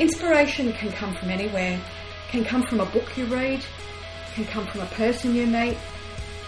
[0.00, 1.78] Inspiration can come from anywhere,
[2.30, 3.62] can come from a book you read,
[4.32, 5.76] can come from a person you meet,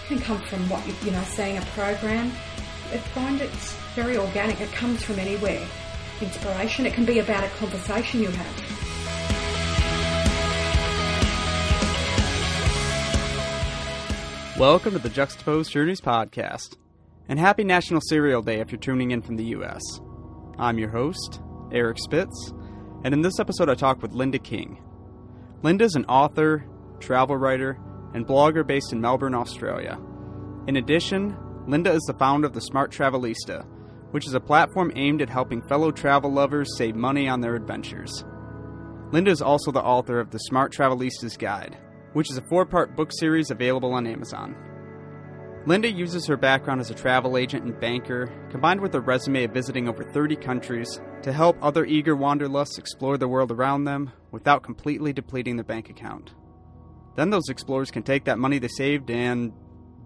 [0.06, 2.32] can come from what you, you know, seeing a program.
[2.90, 4.58] I find it's very organic.
[4.58, 5.62] It comes from anywhere.
[6.22, 6.86] Inspiration.
[6.86, 8.56] It can be about a conversation you have.
[14.58, 16.78] Welcome to the Juxtaposed Journeys podcast,
[17.28, 19.82] and happy National Cereal Day if you're tuning in from the U.S.
[20.58, 22.54] I'm your host, Eric Spitz,
[23.04, 24.82] and in this episode I talk with Linda King.
[25.62, 26.66] Linda is an author,
[27.00, 27.78] travel writer,
[28.14, 29.98] and blogger based in Melbourne, Australia.
[30.66, 33.66] In addition, Linda is the founder of the Smart Travelista,
[34.12, 38.24] which is a platform aimed at helping fellow travel lovers save money on their adventures.
[39.10, 41.76] Linda is also the author of the Smart Travelista's Guide,
[42.12, 44.54] which is a four part book series available on Amazon.
[45.64, 49.52] Linda uses her background as a travel agent and banker, combined with a resume of
[49.52, 54.64] visiting over 30 countries, to help other eager wanderlusts explore the world around them without
[54.64, 56.34] completely depleting their bank account.
[57.14, 59.52] Then those explorers can take that money they saved and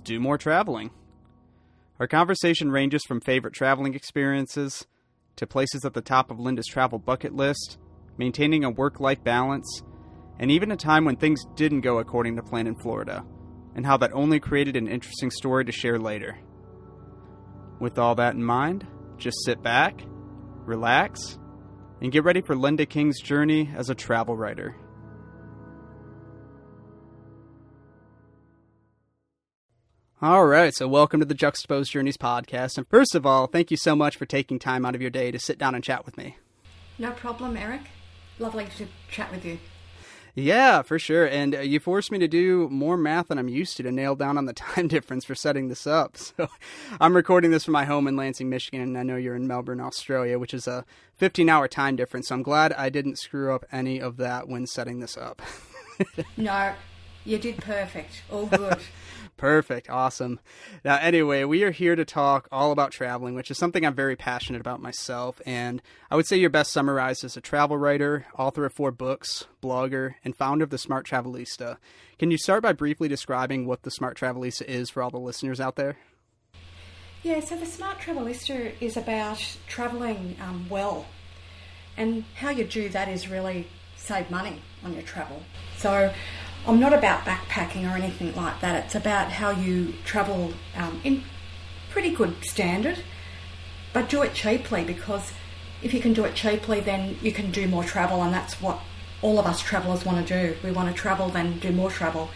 [0.03, 0.91] do more traveling.
[1.99, 4.87] Our conversation ranges from favorite traveling experiences
[5.37, 7.79] to places at the top of Linda's travel bucket list,
[8.19, 9.83] maintaining a work life balance,
[10.39, 13.25] and even a time when things didn't go according to plan in Florida,
[13.77, 16.37] and how that only created an interesting story to share later.
[17.79, 18.87] With all that in mind,
[19.19, 20.01] just sit back,
[20.65, 21.39] relax,
[22.01, 24.75] and get ready for Linda King's journey as a travel writer.
[30.23, 32.79] All right, so welcome to the Juxtaposed Journeys podcast.
[32.79, 35.31] And first of all, thank you so much for taking time out of your day
[35.31, 36.39] to sit down and chat with me.
[36.99, 37.83] No problem, Eric.
[38.39, 39.59] Lovely to chat with you.
[40.39, 41.27] Yeah, for sure.
[41.27, 44.15] And uh, you forced me to do more math than I'm used to to nail
[44.15, 46.17] down on the time difference for setting this up.
[46.37, 46.49] So
[47.01, 49.81] I'm recording this from my home in Lansing, Michigan, and I know you're in Melbourne,
[49.81, 50.85] Australia, which is a
[51.15, 52.29] 15 hour time difference.
[52.29, 55.41] So I'm glad I didn't screw up any of that when setting this up.
[56.37, 56.75] no,
[57.25, 58.23] you did perfect.
[58.31, 58.79] All good.
[59.37, 59.91] Perfect.
[59.91, 60.41] Awesome.
[60.83, 64.17] Now, anyway, we are here to talk all about traveling, which is something I'm very
[64.17, 65.43] passionate about myself.
[65.45, 69.47] And I would say you're best summarized as a travel writer, author of four books,
[69.63, 71.77] blogger, and founder of the Smart Travelista.
[72.19, 75.61] Can you start by briefly describing what the Smart Travelista is for all the listeners
[75.61, 75.99] out there?
[77.23, 81.05] Yeah, so the Smart Travelista is about traveling um, well.
[81.99, 83.67] And how you do that is really
[83.97, 85.43] save money on your travel.
[85.77, 86.13] So
[86.67, 88.85] I'm not about backpacking or anything like that.
[88.85, 91.23] It's about how you travel um, in
[91.91, 92.99] pretty good standard,
[93.93, 95.33] but do it cheaply because
[95.83, 98.81] if you can do it cheaply, then you can do more travel, and that's what
[99.23, 100.57] all of us travellers want to do.
[100.65, 102.31] We want to travel, then do more travel.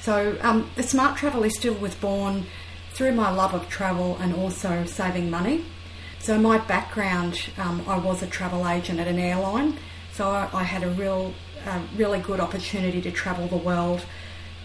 [0.00, 2.46] So um, the Smart Travelista was born
[2.92, 5.64] through my love of travel and also saving money.
[6.18, 9.76] So my background, um, I was a travel agent at an airline,
[10.12, 11.34] so I, I had a real
[11.66, 14.04] a really good opportunity to travel the world.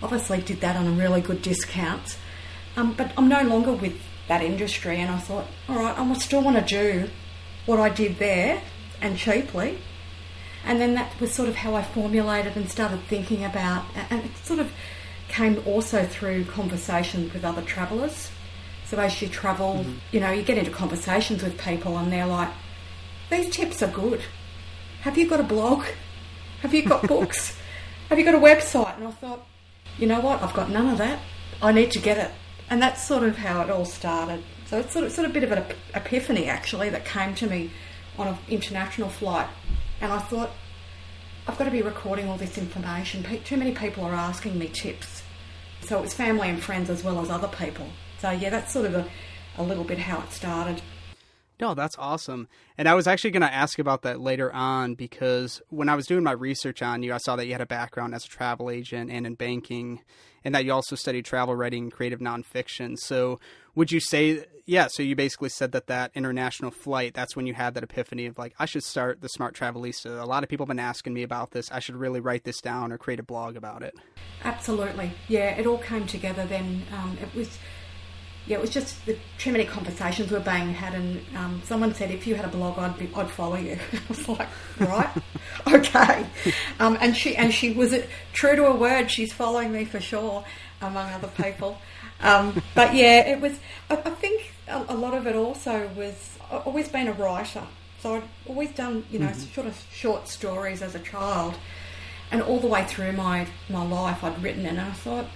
[0.04, 2.18] Obviously, did that on a really good discount.
[2.76, 6.42] Um, but I'm no longer with that industry, and I thought, all right, I still
[6.42, 7.10] want to do
[7.66, 8.62] what I did there
[9.02, 9.80] and cheaply.
[10.64, 14.38] And then that was sort of how I formulated and started thinking about, and it
[14.38, 14.72] sort of
[15.28, 18.30] came also through conversations with other travellers.
[18.86, 19.94] So as you travel, mm-hmm.
[20.12, 22.50] you know, you get into conversations with people, and they're like,
[23.30, 24.22] "These tips are good.
[25.02, 25.86] Have you got a blog?
[26.62, 27.58] Have you got books?
[28.10, 28.96] Have you got a website?
[28.98, 29.46] And I thought,
[29.98, 30.44] you know what?
[30.44, 31.20] I've got none of that.
[31.62, 32.32] I need to get it.
[32.70, 34.44] And that's sort of how it all started.
[34.68, 37.48] So it's sort of, sort of a bit of an epiphany actually that came to
[37.48, 37.72] me
[38.18, 39.48] on an international flight.
[40.02, 40.52] And I thought,
[41.48, 43.26] I've got to be recording all this information.
[43.44, 45.24] Too many people are asking me tips.
[45.82, 47.88] So it was family and friends as well as other people.
[48.20, 49.10] So yeah, that's sort of a,
[49.58, 50.82] a little bit how it started.
[51.62, 52.48] No, that's awesome.
[52.76, 56.08] And I was actually going to ask about that later on because when I was
[56.08, 58.72] doing my research on you, I saw that you had a background as a travel
[58.72, 60.02] agent and in banking,
[60.44, 62.98] and that you also studied travel writing, and creative nonfiction.
[62.98, 63.40] So,
[63.76, 64.88] would you say, yeah?
[64.90, 68.40] So you basically said that that international flight, that's when you had that epiphany of
[68.40, 70.20] like, I should start the Smart Travelista.
[70.20, 71.72] A lot of people have been asking me about this.
[71.72, 73.94] I should really write this down or create a blog about it.
[74.44, 75.52] Absolutely, yeah.
[75.52, 76.82] It all came together then.
[76.92, 77.60] Um, it was
[78.48, 82.10] yeah, it was just the, too many conversations were being had, and um, someone said
[82.10, 83.78] if you had a blog, I'd be, I'd follow you.
[83.94, 84.48] I was like,
[84.80, 85.10] right,
[85.68, 86.26] okay.
[86.80, 87.96] Um, and she and she was
[88.34, 89.12] true to her word.
[89.12, 90.44] She's following me for sure,
[90.82, 91.78] among other people.
[92.22, 93.60] Um, but yeah, it was.
[93.90, 96.38] I, I think a, a, lot of it also was.
[96.52, 97.64] I've always been a writer,
[98.00, 99.54] so I'd always done you know mm-hmm.
[99.54, 101.56] sort of short stories as a child,
[102.32, 105.28] and all the way through my my life, I'd written, and I thought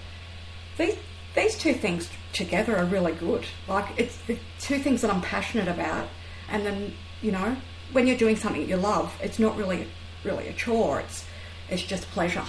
[0.78, 0.98] these
[1.36, 3.46] these two things together are really good.
[3.68, 6.08] Like it's the two things that I'm passionate about,
[6.50, 7.56] and then you know
[7.92, 9.88] when you're doing something you love, it's not really
[10.24, 11.02] really a chore.
[11.02, 11.26] It's
[11.70, 12.46] it's just pleasure,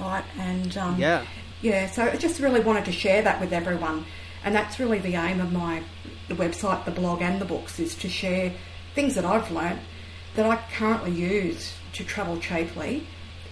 [0.00, 0.24] right?
[0.38, 1.24] And um, Yeah.
[1.60, 1.88] yeah.
[1.90, 4.04] So I just really wanted to share that with everyone,
[4.44, 5.82] and that's really the aim of my
[6.28, 8.52] the website, the blog, and the books is to share
[8.94, 9.80] things that I've learnt
[10.34, 13.06] that I currently use to travel cheaply,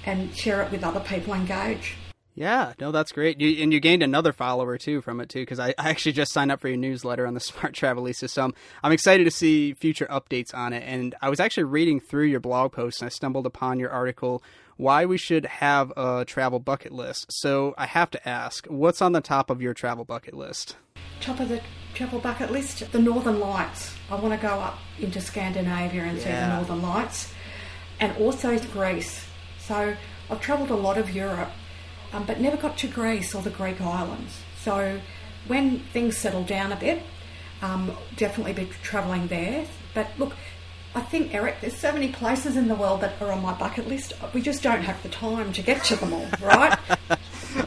[0.05, 1.97] and share it with other people engage.
[2.35, 3.41] Yeah, no, that's great.
[3.41, 6.33] You, and you gained another follower too from it too, because I, I actually just
[6.33, 8.29] signed up for your newsletter on the Smart Travelista.
[8.29, 10.83] So I'm, I'm excited to see future updates on it.
[10.85, 14.43] And I was actually reading through your blog post and I stumbled upon your article,
[14.77, 17.27] Why We Should Have a Travel Bucket List.
[17.31, 20.77] So I have to ask, what's on the top of your travel bucket list?
[21.21, 21.61] Top of the
[21.95, 23.95] travel bucket list, the Northern Lights.
[24.11, 27.33] I want to go up into Scandinavia and see the Northern Lights,
[28.01, 29.25] and also Greece.
[29.61, 29.97] So
[30.29, 31.51] I've travelled a lot of Europe,
[32.14, 34.40] um, but never got to Greece or the Greek islands.
[34.61, 35.00] So
[35.46, 37.02] when things settle down a bit,
[37.61, 39.66] um, definitely be travelling there.
[39.94, 40.34] But look,
[40.94, 43.88] I think Eric, there's so many places in the world that are on my bucket
[43.88, 44.12] list.
[44.32, 46.78] We just don't have the time to get to them all, right?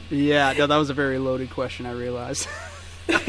[0.10, 1.86] Yeah, no, that was a very loaded question.
[1.86, 2.48] I realized.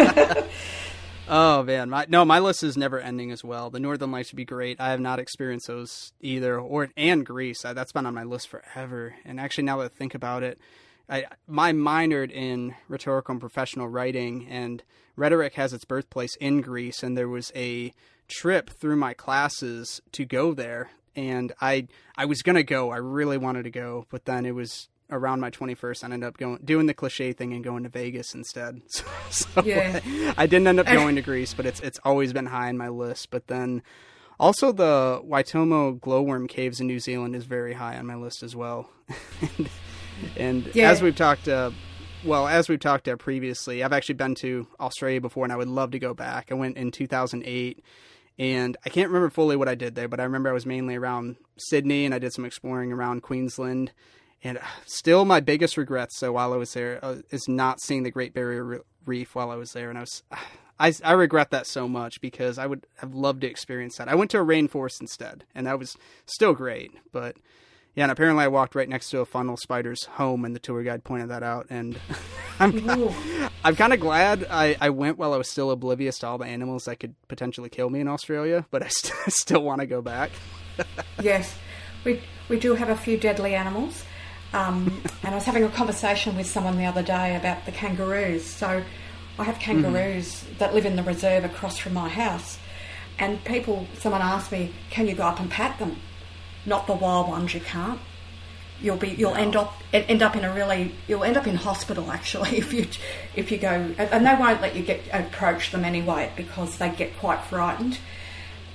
[1.29, 3.71] oh man, my no, my list is never ending as well.
[3.71, 4.81] The Northern Lights would be great.
[4.81, 7.65] I have not experienced those either, or and Greece.
[7.65, 9.15] I, that's been on my list forever.
[9.25, 10.59] And actually, now that I think about it,
[11.09, 14.83] I my minored in rhetorical and professional writing, and
[15.17, 17.03] rhetoric has its birthplace in Greece.
[17.03, 17.93] And there was a
[18.29, 22.91] trip through my classes to go there, and I I was gonna go.
[22.91, 26.37] I really wanted to go, but then it was around my 21st, I ended up
[26.37, 28.83] going doing the cliche thing and going to Vegas instead.
[28.91, 30.01] So, so Yeah.
[30.37, 32.89] I didn't end up going to Greece, but it's it's always been high on my
[32.89, 33.31] list.
[33.31, 33.83] But then
[34.41, 38.57] also the Waitomo glowworm caves in New Zealand is very high on my list as
[38.57, 38.91] well.
[39.41, 39.69] and
[40.37, 40.91] and Yeah.
[40.91, 41.71] as we've talked uh,
[42.25, 45.69] well, as we've talked uh, previously, I've actually been to Australia before and I would
[45.69, 46.49] love to go back.
[46.51, 47.83] I went in 2008
[48.39, 50.97] and I can't remember fully what I did there, but I remember I was mainly
[50.97, 53.93] around Sydney and I did some exploring around Queensland.
[54.45, 58.05] And uh, still, my biggest regrets, so while I was there, uh, is not seeing
[58.05, 59.89] the Great Barrier Reef while I was there.
[59.89, 60.23] And I was,
[60.81, 64.09] I, I regret that so much because I would have loved to experience that.
[64.09, 66.93] I went to a rainforest instead, and that was still great.
[67.13, 67.37] But
[67.99, 70.85] yeah, and apparently I walked right next to a funnel spider's home, and the tour
[70.85, 71.67] guide pointed that out.
[71.69, 71.99] And
[72.61, 73.13] I'm, Ooh.
[73.65, 76.47] I'm kind of glad I, I went while I was still oblivious to all the
[76.47, 80.01] animals that could potentially kill me in Australia, but I st- still want to go
[80.01, 80.31] back.
[81.21, 81.53] Yes,
[82.05, 84.05] we we do have a few deadly animals.
[84.53, 88.45] Um, and I was having a conversation with someone the other day about the kangaroos.
[88.47, 88.85] So
[89.41, 92.61] I have kangaroos that live in the reserve across from my house.
[93.19, 95.97] And people, someone asked me, "Can you go up and pat them?"
[96.69, 97.99] Not the wild ones, you can't.
[98.81, 102.13] You'll be, you'll end up end up in a really, you'll end up in hospital
[102.13, 102.87] actually if you
[103.35, 107.17] if you go, and they won't let you get approach them anyway because they get
[107.19, 107.99] quite frightened.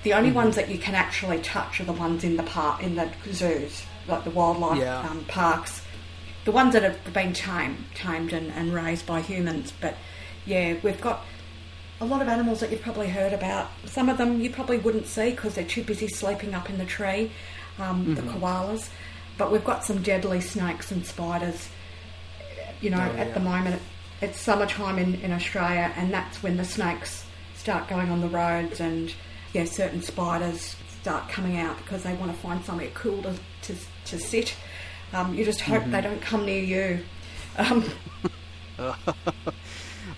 [0.02, 2.96] The only ones that you can actually touch are the ones in the park, in
[2.96, 5.00] the zoos, like the wildlife Yeah.
[5.00, 5.82] um, parks.
[6.44, 9.72] The ones that have been tamed, tamed and, and raised by humans.
[9.80, 9.96] But
[10.46, 11.24] yeah, we've got
[12.02, 13.70] a lot of animals that you've probably heard about.
[13.86, 16.86] Some of them you probably wouldn't see because they're too busy sleeping up in the
[16.86, 17.32] tree,
[17.80, 18.90] um, the koalas.
[19.38, 21.68] But we've got some deadly snakes and spiders.
[22.82, 23.82] You know, Oh, at the moment
[24.22, 27.26] it's summertime in, in Australia, and that's when the snakes
[27.56, 29.14] start going on the roads, and
[29.54, 33.34] yeah, certain spiders start coming out because they want to find somewhere cool to
[33.64, 34.56] to, to sit.
[35.14, 37.04] Um, you just hope they don't come near you.
[37.58, 37.86] Um,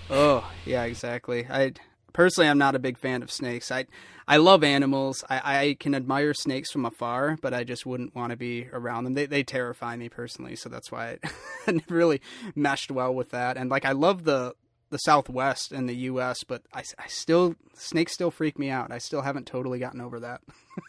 [0.08, 1.46] Oh, yeah, exactly.
[1.50, 1.72] I
[2.12, 3.70] personally, I'm not a big fan of snakes.
[3.72, 3.86] I
[4.28, 5.24] I love animals.
[5.28, 9.04] I, I can admire snakes from afar, but I just wouldn't want to be around
[9.04, 9.14] them.
[9.14, 11.18] They they terrify me personally, so that's why
[11.66, 12.20] it really
[12.54, 13.56] meshed well with that.
[13.56, 14.54] And like, I love the
[14.90, 18.92] the Southwest and the U.S., but I, I still snakes still freak me out.
[18.92, 20.40] I still haven't totally gotten over that.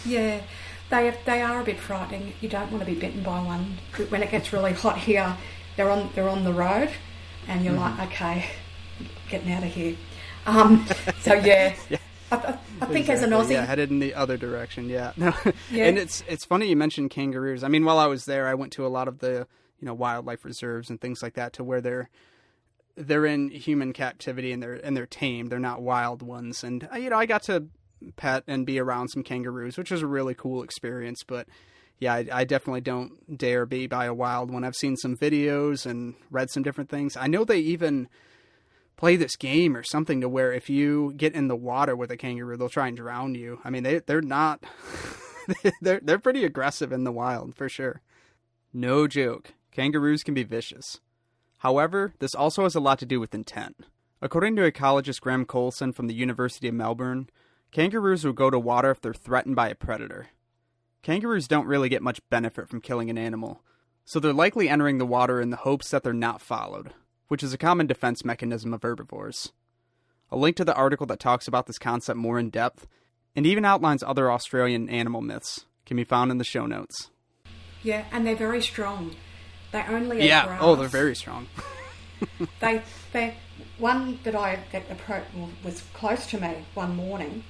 [0.07, 0.43] Yeah,
[0.91, 2.35] they they are a bit frightening.
[2.43, 3.79] You don't want to be bitten by one.
[4.11, 5.35] When it gets really hot here,
[5.77, 6.91] they're on they're on the road,
[7.49, 8.45] and you're like, okay,
[9.31, 9.97] getting out of here.
[10.45, 10.87] Um,
[11.21, 11.75] so yeah,
[12.33, 14.89] I, I, I think as an Exactly, Aussie, yeah, headed in the other direction.
[14.89, 15.33] Yeah, no,
[15.71, 15.87] Yeah.
[15.87, 17.63] and it's it's funny you mentioned kangaroos.
[17.65, 19.47] I mean, while I was there, I went to a lot of the
[19.81, 22.09] you know wildlife reserves and things like that, to where they're
[22.97, 25.51] they're in human captivity and they're and they're tamed.
[25.51, 27.67] They're not wild ones, and uh, you know I got to
[28.17, 31.23] pet and be around some kangaroos, which was a really cool experience.
[31.27, 31.47] But
[31.99, 34.65] yeah, I, I definitely don't dare be by a wild one.
[34.65, 37.17] I've seen some videos and read some different things.
[37.17, 38.09] I know they even
[38.97, 42.17] play this game or something to where if you get in the water with a
[42.17, 43.61] kangaroo, they'll try and drown you.
[43.65, 44.65] I mean, they they're not
[45.81, 48.01] they're they're pretty aggressive in the wild for sure.
[48.73, 49.55] No joke.
[49.73, 51.01] Kangaroos can be vicious.
[51.59, 53.87] However, this also has a lot to do with intent.
[54.21, 57.29] According to ecologist Graeme Coulson from the University of Melbourne,
[57.73, 60.29] kangaroos will go to water if they're threatened by a predator.
[61.03, 63.63] kangaroos don't really get much benefit from killing an animal,
[64.05, 66.95] so they're likely entering the water in the hopes that they're not followed,
[67.35, 69.51] which is a common defense mechanism of herbivores.
[70.31, 72.87] A link to the article that talks about this concept more in depth
[73.35, 77.11] and even outlines other Australian animal myths can be found in the show notes.
[77.83, 79.17] Yeah, and they're very strong.
[79.73, 80.61] They only eat Yeah, grass.
[80.63, 81.49] oh, they're very strong.
[82.61, 83.35] they they
[83.79, 85.27] one that I that approached
[85.65, 87.43] was close to me one morning.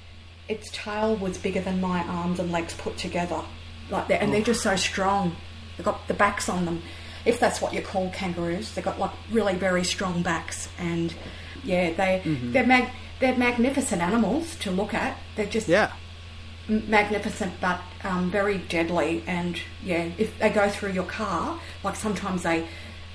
[0.48, 3.42] Its tail was bigger than my arms and legs put together,
[3.90, 4.44] like that, and they're oh.
[4.44, 5.36] just so strong.
[5.76, 6.82] They've got the backs on them,
[7.24, 8.74] if that's what you call kangaroos.
[8.74, 11.14] They've got like really very strong backs, and
[11.62, 12.52] yeah, they Mm-hmm.
[12.52, 12.90] they're mag-
[13.20, 15.16] they're magnificent animals to look at.
[15.36, 15.92] They're just Yeah.
[16.68, 22.42] magnificent but um, very deadly and yeah if they go through your car like sometimes
[22.42, 22.66] they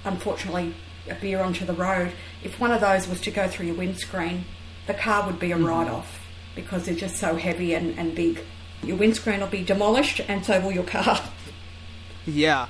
[0.06, 0.74] unfortunately
[1.10, 2.12] appear onto the road
[2.44, 4.46] if one of those was to go through your windscreen
[4.86, 8.40] the car would be a write-off because they're just so heavy and, and big
[8.84, 11.20] your windscreen will be demolished and so will your car
[12.28, 12.68] Yeah,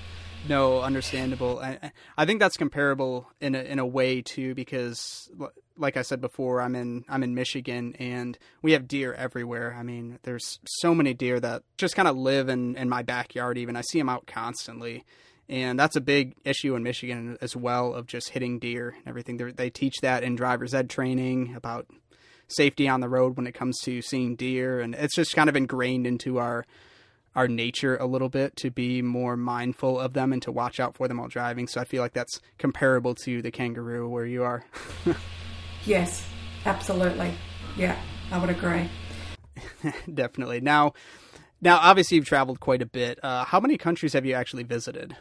[0.48, 1.60] no, understandable.
[1.60, 5.30] I, I think that's comparable in a, in a way too, because
[5.78, 9.76] like I said before, I'm in I'm in Michigan and we have deer everywhere.
[9.78, 13.58] I mean, there's so many deer that just kind of live in in my backyard.
[13.58, 15.06] Even I see them out constantly,
[15.48, 19.38] and that's a big issue in Michigan as well of just hitting deer and everything.
[19.38, 21.88] They're, they teach that in driver's ed training about
[22.48, 25.56] safety on the road when it comes to seeing deer, and it's just kind of
[25.56, 26.66] ingrained into our
[27.36, 30.96] our nature a little bit to be more mindful of them and to watch out
[30.96, 31.68] for them while driving.
[31.68, 34.66] So I feel like that's comparable to the kangaroo where you are.
[35.86, 36.28] yes
[36.66, 37.34] absolutely
[37.78, 37.98] yeah
[38.32, 38.90] i would agree
[40.14, 40.60] Definitely.
[40.62, 40.94] Now,
[41.62, 43.18] now obviously you've traveled quite a bit.
[43.24, 45.16] Uh, how many countries have you actually visited?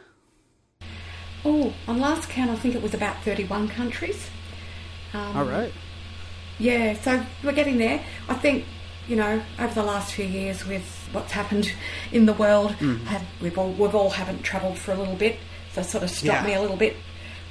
[1.45, 4.29] oh on last count i think it was about 31 countries
[5.13, 5.73] um, All right.
[6.59, 8.03] Yeah, so we're getting there.
[8.27, 8.65] I think,
[9.09, 11.71] you know, over the last few years with what's happened
[12.11, 13.03] in the world, mm.
[13.05, 15.39] had, we've all we've all haven't travelled for a little bit,
[15.73, 16.45] so sort of stopped Yeah.
[16.45, 16.95] me a little bit.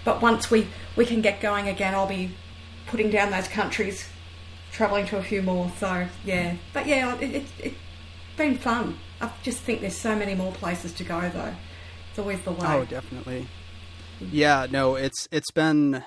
[0.05, 2.31] But once we we can get going again, I'll be
[2.87, 4.09] putting down those countries,
[4.73, 5.71] travelling to a few more.
[5.79, 7.77] So yeah, but yeah, it, it, it's
[8.37, 8.97] been fun.
[9.21, 11.55] I just think there's so many more places to go though.
[12.11, 12.67] It's always the way.
[12.69, 13.49] Oh, definitely.
[14.21, 16.05] Yeah, no, it's it's been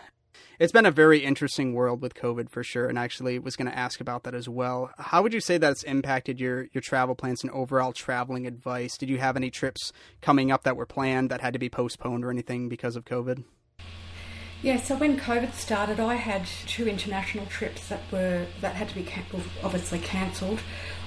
[0.62, 3.76] it's been a very interesting world with COVID for sure, and actually was going to
[3.76, 4.92] ask about that as well.
[5.00, 8.96] How would you say that's impacted your your travel plans and overall traveling advice?
[8.96, 9.92] Did you have any trips
[10.22, 13.44] coming up that were planned that had to be postponed or anything because of COVID?
[14.62, 18.94] Yeah, so when COVID started, I had two international trips that were that had to
[18.94, 19.26] be can-
[19.64, 20.60] obviously cancelled.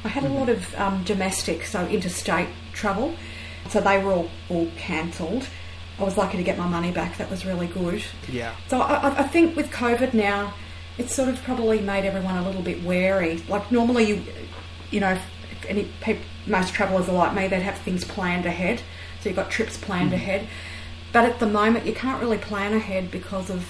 [0.03, 3.15] I had a lot of um, domestic, so interstate travel,
[3.69, 5.47] so they were all, all cancelled.
[5.99, 7.17] I was lucky to get my money back.
[7.19, 8.03] That was really good.
[8.29, 8.55] Yeah.
[8.69, 10.55] So I, I- think with COVID now,
[10.99, 13.43] it's sort of probably made everyone a little bit wary.
[13.49, 14.23] Like normally, you
[14.91, 15.11] you know,
[15.51, 18.81] if any peop most travellers are like me, they'd have things planned ahead.
[19.21, 20.47] So you've got trips planned ahead.
[21.13, 23.67] But at the moment, you can't really plan ahead because of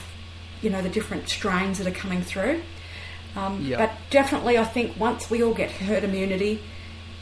[0.62, 2.62] you know the different strains that are coming through.
[3.36, 3.76] Um, Yeah.
[3.78, 6.62] But definitely, I think once we all get herd immunity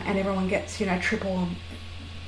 [0.00, 1.48] and everyone gets you know triple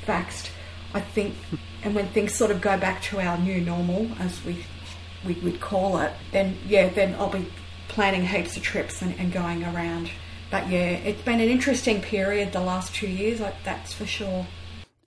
[0.07, 0.51] vaxxed,
[0.95, 1.35] I think,
[1.83, 4.65] and when things sort of go back to our new normal, as we
[5.27, 7.47] we would call it, then yeah, then I'll be
[7.89, 10.11] planning heaps of trips and, and going around.
[10.51, 14.47] But yeah, it's been an interesting period the last two years, like, that's for sure.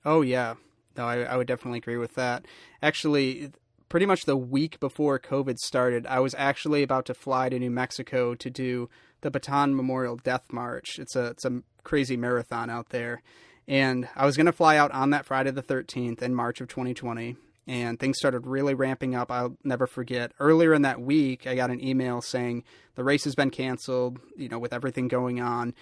[0.04, 0.56] Oh yeah,
[0.98, 2.46] no, I, I would definitely agree with that.
[2.82, 3.52] Actually,
[3.88, 7.72] pretty much the week before COVID started, I was actually about to fly to New
[7.72, 8.90] Mexico to do
[9.22, 11.00] the Bataan Memorial Death March.
[11.00, 13.22] It's a it's a crazy marathon out there,
[13.68, 16.68] and I was going to fly out on that Friday the thirteenth in March of
[16.68, 17.36] 2020.
[17.70, 19.30] And things started really ramping up.
[19.30, 20.32] I'll never forget.
[20.40, 22.64] Earlier in that week, I got an email saying
[22.96, 24.20] the race has been canceled.
[24.38, 25.76] You know, with everything going on,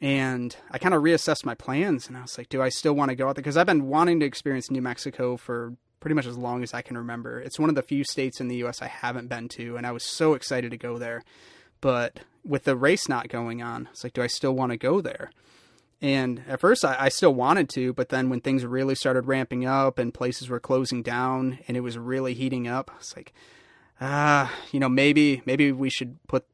[0.00, 3.10] and I kind of reassessed my plans and I was like, do I still want
[3.10, 3.42] to go out there?
[3.42, 6.82] Because I've been wanting to experience New Mexico for pretty much as long as I
[6.82, 7.40] can remember.
[7.40, 9.92] It's one of the few states in the US I haven't been to, and I
[9.92, 11.24] was so excited to go there.
[11.80, 15.00] But with the race not going on, it's like, do I still want to go
[15.00, 15.30] there?
[16.02, 19.64] And at first, I, I still wanted to, but then when things really started ramping
[19.64, 23.32] up and places were closing down and it was really heating up, it's like,
[24.00, 26.44] ah, you know, maybe maybe we should put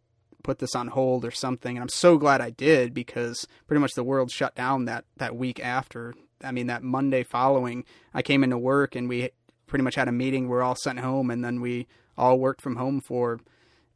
[0.42, 1.76] put this on hold or something.
[1.76, 5.36] And I'm so glad I did because pretty much the world shut down that that
[5.36, 6.14] week after.
[6.44, 7.84] I mean, that Monday following,
[8.14, 9.30] I came into work and we
[9.66, 10.48] pretty much had a meeting.
[10.48, 13.40] We're all sent home, and then we all worked from home for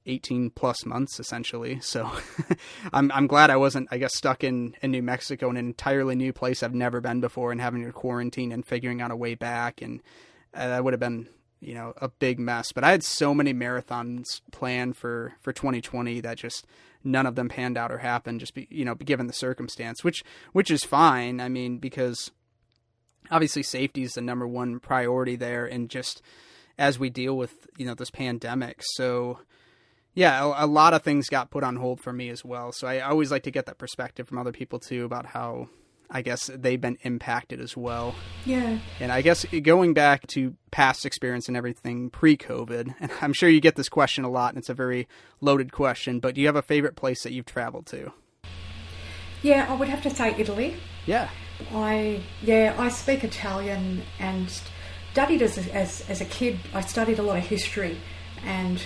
[0.06, 1.80] 18 plus months essentially.
[1.80, 2.10] So
[2.92, 6.14] I'm I'm glad I wasn't I guess stuck in in New Mexico in an entirely
[6.14, 9.34] new place I've never been before and having to quarantine and figuring out a way
[9.34, 10.02] back and
[10.54, 11.28] uh, that would have been
[11.60, 12.72] you know a big mess.
[12.72, 16.66] But I had so many marathons planned for for 2020 that just
[17.04, 20.24] none of them panned out or happened just be you know given the circumstance which
[20.52, 21.40] which is fine.
[21.40, 22.30] I mean because
[23.30, 26.22] obviously safety is the number one priority there, and just
[26.78, 29.40] as we deal with you know this pandemic, so
[30.16, 32.72] yeah, a, a lot of things got put on hold for me as well.
[32.72, 35.68] So I always like to get that perspective from other people too about how
[36.10, 38.14] I guess they've been impacted as well.
[38.46, 38.78] Yeah.
[38.98, 43.50] And I guess going back to past experience and everything pre COVID, and I'm sure
[43.50, 45.06] you get this question a lot and it's a very
[45.42, 48.10] loaded question, but do you have a favorite place that you've traveled to?
[49.42, 50.76] Yeah, I would have to say Italy.
[51.04, 51.28] Yeah.
[51.72, 54.48] I yeah, I speak Italian and
[55.12, 56.58] studied as a, as, as a kid.
[56.72, 57.98] I studied a lot of history
[58.44, 58.82] and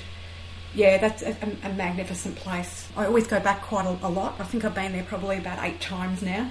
[0.74, 2.88] yeah, that's a, a, magnificent place.
[2.96, 4.36] I always go back quite a, a, lot.
[4.38, 6.50] I think I've been there probably about eight times now.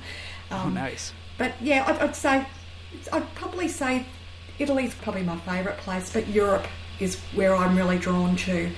[0.51, 1.13] Oh, um, oh, nice.
[1.37, 2.45] But yeah, I'd, I'd, say
[3.13, 4.05] I'd probably say
[4.57, 6.67] Italy's probably my favourite place, but Europe
[6.99, 8.69] is where I'm really drawn to.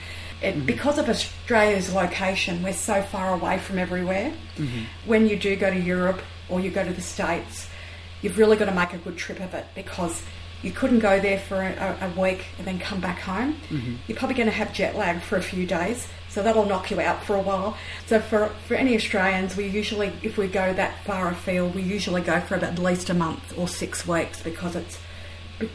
[0.42, 0.66] It, mm-hmm.
[0.66, 4.34] Because of Australia's location, we're so far away from everywhere.
[4.58, 4.84] Mm-hmm.
[5.08, 7.68] When you do go to Europe or you go to the States,
[8.22, 10.24] you've really got to make a good trip of it because
[10.64, 13.54] you couldn't go there for a, a week and then come back home.
[13.70, 13.96] Mm-hmm.
[14.08, 17.00] You're probably going to have jet lag for a few days, so that'll knock you
[17.00, 17.78] out for a while.
[18.08, 22.22] So for for any Australians, we usually, if we go that far afield, we usually
[22.22, 25.00] go for about at least a month or six weeks because it's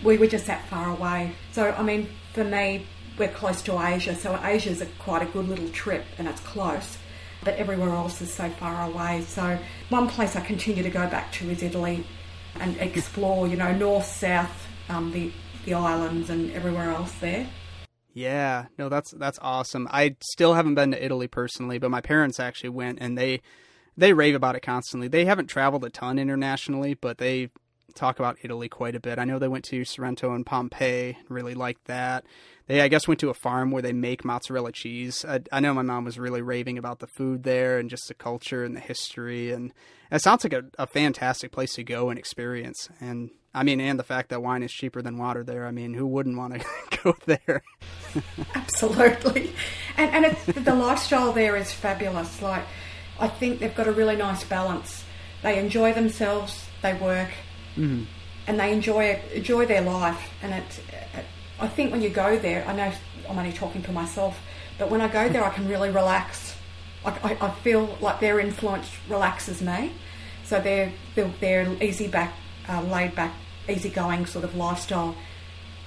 [0.03, 1.33] we were just that far away.
[1.53, 2.87] So I mean, for me,
[3.19, 6.99] we're close to Asia, so Asia's a, quite a good little trip and it's close.
[7.45, 9.23] But everywhere else is so far away.
[9.23, 12.05] So one place I continue to go back to is Italy
[12.59, 15.33] and explore, you know, north, south, um, the
[15.65, 17.47] the islands and everywhere else there.
[18.15, 19.87] Yeah, no, that's that's awesome.
[19.91, 23.43] I still haven't been to Italy personally, but my parents actually went and they
[23.97, 25.09] they rave about it constantly.
[25.09, 27.51] They haven't traveled a ton internationally, but they
[27.95, 29.19] talk about Italy quite a bit.
[29.19, 32.25] I know they went to Sorrento and Pompeii, really liked that.
[32.67, 35.25] They, I guess, went to a farm where they make mozzarella cheese.
[35.27, 38.15] I, I know my mom was really raving about the food there and just the
[38.15, 39.73] culture and the history, and
[40.11, 42.89] it sounds like a, a fantastic place to go and experience.
[43.01, 45.67] And I mean, and the fact that wine is cheaper than water there.
[45.67, 47.63] I mean, who wouldn't want to go there?
[48.55, 49.55] Absolutely,
[49.97, 52.43] and and the lifestyle there is fabulous.
[52.43, 52.65] Like,
[53.19, 55.05] I think they've got a really nice balance.
[55.43, 57.31] They enjoy themselves, they work,
[57.77, 58.05] mm-hmm.
[58.47, 60.35] and they enjoy enjoy their life.
[60.43, 60.81] And it,
[61.15, 61.25] it,
[61.59, 62.93] I think when you go there, I know
[63.27, 64.39] I'm only talking for myself,
[64.77, 66.55] but when I go there, I can really relax.
[67.07, 69.93] I, I, I feel like their influence relaxes me.
[70.45, 72.35] So they're they're, they're easy back,
[72.69, 73.33] uh, laid back
[73.69, 75.15] easygoing sort of lifestyle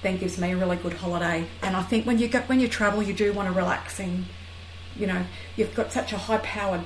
[0.02, 1.46] then gives me a really good holiday.
[1.62, 4.24] And I think when you go, when you travel, you do want to relax and
[4.96, 5.24] you know
[5.56, 6.82] you've got such a high powered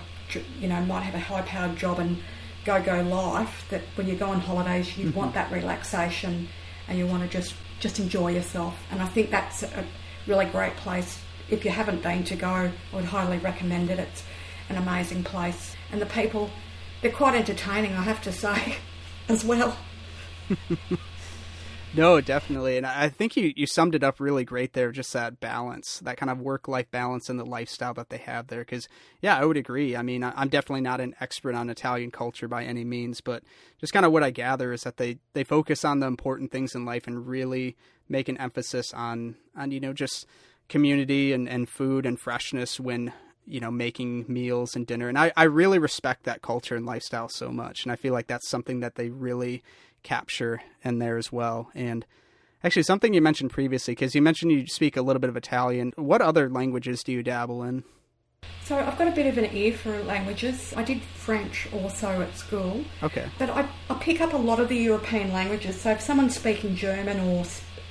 [0.61, 2.18] you know might have a high powered job and
[2.64, 5.18] go go life that when you go on holidays you mm-hmm.
[5.18, 6.48] want that relaxation
[6.88, 8.76] and you want to just just enjoy yourself.
[8.90, 9.85] And I think that's a
[10.26, 11.20] really great place.
[11.50, 13.98] If you haven't been to go, I would highly recommend it.
[13.98, 14.22] It's
[14.70, 16.50] an amazing place, and the people
[17.02, 17.92] they're quite entertaining.
[17.92, 18.78] I have to say,
[19.28, 19.76] as well.
[21.94, 22.76] no, definitely.
[22.76, 26.16] And I think you, you summed it up really great there, just that balance, that
[26.16, 28.61] kind of work life balance and the lifestyle that they have there.
[28.61, 28.88] Because,
[29.20, 29.96] yeah, I would agree.
[29.96, 33.42] I mean, I'm definitely not an expert on Italian culture by any means, but
[33.78, 36.74] just kind of what I gather is that they, they focus on the important things
[36.74, 37.76] in life and really
[38.09, 40.26] make an emphasis on, on you know, just
[40.68, 43.12] community and, and food and freshness when
[43.46, 47.28] you know making meals and dinner and I, I really respect that culture and lifestyle
[47.28, 49.62] so much and i feel like that's something that they really
[50.04, 51.70] capture in there as well.
[51.74, 52.07] And
[52.62, 55.92] actually, something you mentioned previously, because you mentioned you speak a little bit of Italian.
[55.96, 57.83] What other languages do you dabble in?
[58.64, 60.72] So I've got a bit of an ear for languages.
[60.76, 62.85] I did French also at school.
[63.02, 63.26] Okay.
[63.38, 65.80] But I, I pick up a lot of the European languages.
[65.80, 67.44] So if someone's speaking German or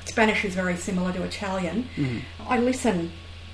[0.05, 2.19] Spanish is very similar to Italian, mm-hmm.
[2.47, 3.11] I listen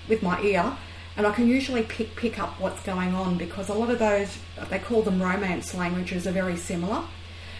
[0.07, 0.77] with my ear
[1.19, 4.37] and I can usually pick, pick up what's going on because a lot of those,
[4.69, 7.03] they call them romance languages, are very similar.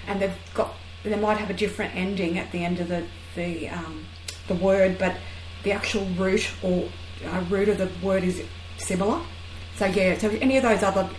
[0.07, 3.67] And they've got they might have a different ending at the end of the the
[3.67, 4.05] um,
[4.47, 5.17] the word, but
[5.63, 6.87] the actual root or
[7.25, 8.41] uh, root of the word is
[8.77, 9.19] similar.
[9.75, 11.09] So yeah, so any of those other,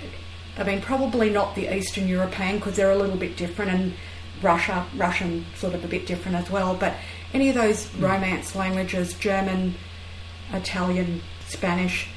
[0.57, 3.92] I mean, probably not the Eastern European because they're a little bit different, and
[4.40, 6.74] Russia, Russian, sort of a bit different as well.
[6.74, 6.94] But
[7.35, 8.03] any of those mm.
[8.03, 9.74] Romance languages, German,
[10.55, 12.09] Italian, Spanish,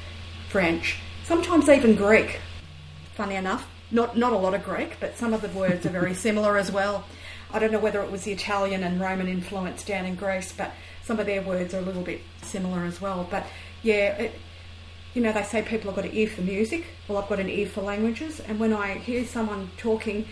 [0.54, 2.38] French, sometimes even Greek.
[3.16, 6.14] Funny enough, not not a lot of Greek, but some of the words are very
[6.26, 7.04] similar as well.
[7.52, 10.70] I don't know whether it was the Italian and Roman influence down in Greece, but
[11.02, 13.26] some of their words are a little bit similar as well.
[13.28, 13.48] But
[13.82, 14.38] yeah, it,
[15.12, 16.86] you know, they say people have got an ear for music.
[17.08, 20.24] Well, I've got an ear for languages, and when I hear someone talking,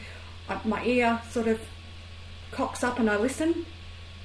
[0.49, 1.61] uh, my ear sort of
[2.53, 3.67] cocks up and I listen.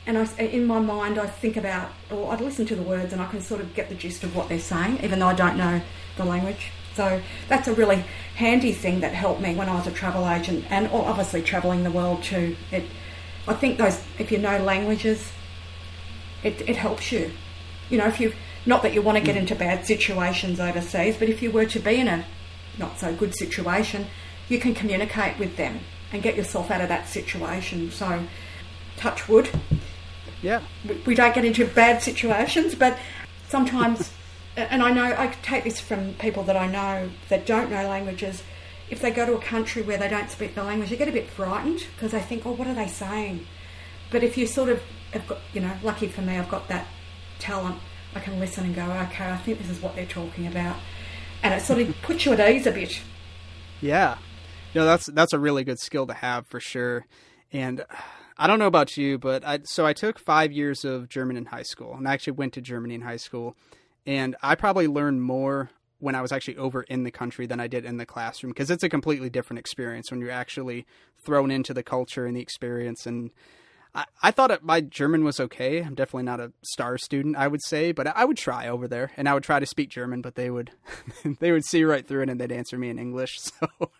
[0.07, 3.13] And I, uh, in my mind, I think about, or I listen to the words,
[3.13, 5.35] and I can sort of get the gist of what they're saying, even though I
[5.35, 5.81] don't know
[6.15, 6.71] the language.
[6.95, 8.03] So that's a really
[8.35, 11.91] handy thing that helped me when I was a travel agent, and obviously travelling the
[11.91, 12.55] world too.
[12.71, 12.85] It
[13.47, 15.31] I think those if you know languages,
[16.43, 17.31] it, it helps you.
[17.89, 18.33] You know, if you
[18.65, 19.39] not that you want to get mm.
[19.39, 22.25] into bad situations overseas, but if you were to be in a
[22.77, 24.07] not so good situation,
[24.49, 25.79] you can communicate with them
[26.11, 27.91] and get yourself out of that situation.
[27.91, 28.23] So,
[28.97, 29.49] touch wood.
[30.41, 30.61] Yeah.
[30.87, 32.97] We, we don't get into bad situations, but
[33.47, 34.11] sometimes,
[34.57, 38.43] and I know I take this from people that I know that don't know languages.
[38.89, 41.11] If they go to a country where they don't speak the language, they get a
[41.11, 43.45] bit frightened because they think, "Oh, what are they saying?"
[44.11, 46.87] But if you sort of have got, you know, lucky for me, I've got that
[47.39, 47.79] talent.
[48.15, 50.77] I can listen and go, "Okay, I think this is what they're talking about,"
[51.43, 53.01] and it sort of puts you at ease a bit.
[53.81, 54.17] Yeah.
[54.73, 57.05] No, that's that's a really good skill to have for sure.
[57.51, 57.83] And
[58.37, 61.45] I don't know about you, but I so I took five years of German in
[61.45, 63.55] high school, and I actually went to Germany in high school,
[64.05, 67.67] and I probably learned more when I was actually over in the country than I
[67.67, 70.85] did in the classroom because it's a completely different experience when you're actually
[71.23, 73.05] thrown into the culture and the experience.
[73.07, 73.31] And
[73.95, 75.81] I, I thought it, my German was okay.
[75.81, 79.11] I'm definitely not a star student, I would say, but I would try over there
[79.17, 80.71] and I would try to speak German, but they would
[81.39, 83.39] they would see right through it and they'd answer me in English.
[83.59, 83.91] So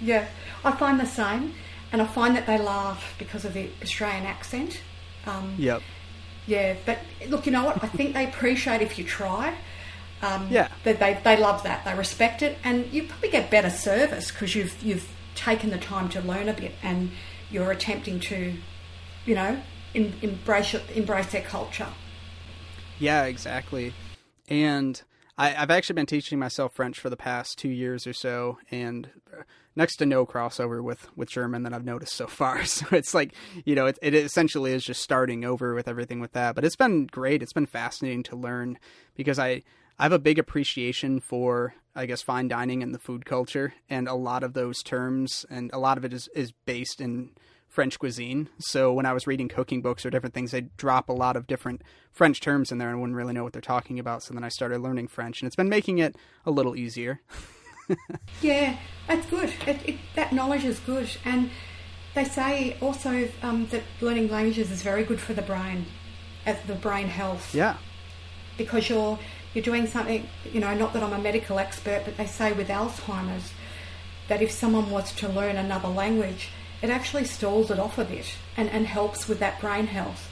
[0.00, 0.26] yeah,
[0.64, 1.54] I find the same,
[1.94, 4.82] and I find that they laugh because of the Australian accent.
[5.26, 5.80] Um, yep.
[6.44, 7.84] Yeah, but look, you know what?
[7.84, 9.54] I think they appreciate if you try.
[10.20, 10.66] Um, Yeah.
[10.82, 11.84] They, they, they love that.
[11.84, 16.08] They respect it, and you probably get better service because you've you've taken the time
[16.08, 17.12] to learn a bit, and
[17.48, 18.54] you're attempting to,
[19.24, 19.60] you know,
[19.94, 21.90] in, embrace embrace their culture.
[22.98, 23.94] Yeah, exactly.
[24.48, 25.00] And
[25.36, 29.10] I, I've actually been teaching myself French for the past two years or so, and
[29.32, 29.42] uh,
[29.74, 32.64] next to no crossover with, with German that I've noticed so far.
[32.74, 36.32] So it's like, you know, it, it essentially is just starting over with everything with
[36.32, 36.54] that.
[36.54, 37.42] But it's been great.
[37.42, 38.78] It's been fascinating to learn
[39.14, 39.62] because I,
[39.98, 43.74] I have a big appreciation for, I guess, fine dining and the food culture.
[43.88, 47.30] And a lot of those terms and a lot of it is, is based in
[47.74, 48.48] French cuisine.
[48.58, 51.48] So when I was reading cooking books or different things, they'd drop a lot of
[51.48, 51.82] different
[52.12, 54.22] French terms in there and wouldn't really know what they're talking about.
[54.22, 56.14] So then I started learning French, and it's been making it
[56.46, 57.20] a little easier.
[58.40, 59.52] Yeah, that's good.
[59.66, 61.50] It, it, that knowledge is good, and
[62.14, 65.84] they say also um, that learning languages is very good for the brain,
[66.46, 67.54] as the brain health.
[67.54, 67.76] Yeah.
[68.56, 69.18] because you're
[69.52, 70.26] you're doing something.
[70.50, 73.52] You know, not that I'm a medical expert, but they say with Alzheimer's
[74.28, 76.48] that if someone was to learn another language,
[76.84, 78.26] it actually stalls it off a bit
[78.58, 80.30] and, and helps with that brain health.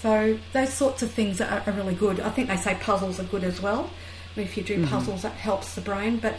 [0.00, 2.20] So those sorts of things are, are really good.
[2.20, 3.90] I think they say puzzles are good as well.
[4.36, 6.18] If you do puzzles, that helps the brain.
[6.20, 6.36] But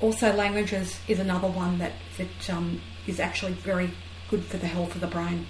[0.00, 3.90] also languages is another one that that um, is actually very
[4.30, 5.48] good for the health of the brain.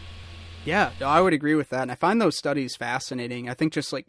[0.64, 1.82] Yeah, I would agree with that.
[1.82, 3.50] And I find those studies fascinating.
[3.50, 4.06] I think just like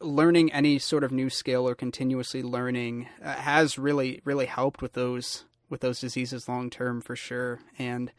[0.00, 4.92] learning any sort of new skill or continuously learning uh, has really really helped with
[4.92, 7.58] those with those diseases long term for sure.
[7.76, 8.12] And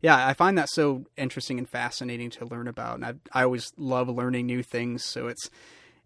[0.00, 2.96] yeah, I find that so interesting and fascinating to learn about.
[2.96, 5.50] And I I always love learning new things, so it's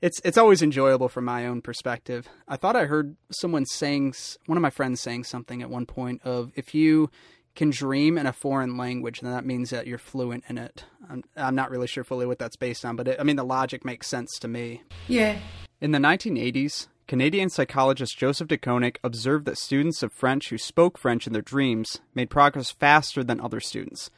[0.01, 2.29] it's it's always enjoyable from my own perspective.
[2.49, 4.15] I thought I heard someone saying
[4.47, 7.11] one of my friends saying something at one point of if you
[7.55, 10.85] can dream in a foreign language, then that means that you're fluent in it.
[11.09, 13.45] I'm, I'm not really sure fully what that's based on, but it, I mean the
[13.45, 14.83] logic makes sense to me.
[15.07, 15.39] Yeah,
[15.81, 20.97] In the 1980s, Canadian psychologist Joseph De Koninck observed that students of French who spoke
[20.97, 24.11] French in their dreams made progress faster than other students.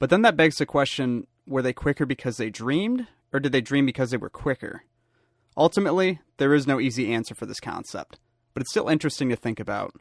[0.00, 3.60] But then that begs the question were they quicker because they dreamed, or did they
[3.60, 4.82] dream because they were quicker?
[5.56, 8.18] Ultimately, there is no easy answer for this concept,
[8.52, 9.94] but it's still interesting to think about.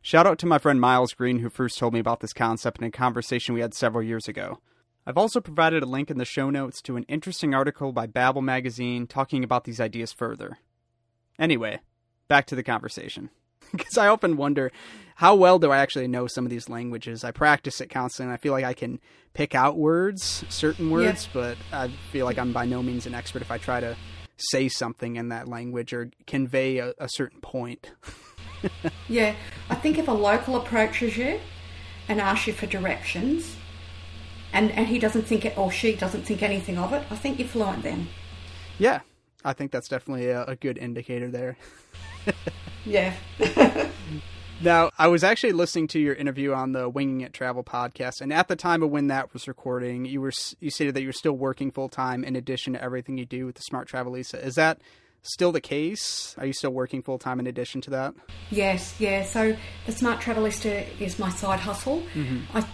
[0.00, 2.84] Shout out to my friend Miles Green, who first told me about this concept in
[2.84, 4.60] a conversation we had several years ago.
[5.04, 8.42] I've also provided a link in the show notes to an interesting article by Babbel
[8.42, 10.58] magazine talking about these ideas further.
[11.40, 11.80] Anyway,
[12.28, 13.30] back to the conversation.
[13.72, 14.72] Because I often wonder
[15.14, 17.22] how well do I actually know some of these languages?
[17.22, 18.98] I practice it constantly, and I feel like I can
[19.32, 23.42] pick out words, certain words, but I feel like I'm by no means an expert
[23.42, 23.96] if I try to
[24.38, 27.92] say something in that language or convey a, a certain point.
[29.08, 29.34] Yeah,
[29.68, 31.40] I think if a local approaches you
[32.08, 33.56] and asks you for directions,
[34.52, 37.38] and, and he doesn't think it or she doesn't think anything of it, I think
[37.38, 38.08] you're fluent then.
[38.78, 39.00] Yeah,
[39.44, 41.56] I think that's definitely a, a good indicator there.
[42.84, 43.14] Yeah.
[44.62, 48.30] Now, I was actually listening to your interview on the Winging It Travel podcast, and
[48.30, 51.14] at the time of when that was recording, you were you stated that you were
[51.14, 54.34] still working full time in addition to everything you do with the Smart Travelista.
[54.44, 54.82] Is that
[55.22, 56.34] still the case?
[56.36, 58.14] Are you still working full time in addition to that?
[58.50, 59.24] yes, yeah.
[59.24, 62.02] So the Smart Travelista is my side hustle.
[62.12, 62.54] Mm-hmm.
[62.54, 62.66] I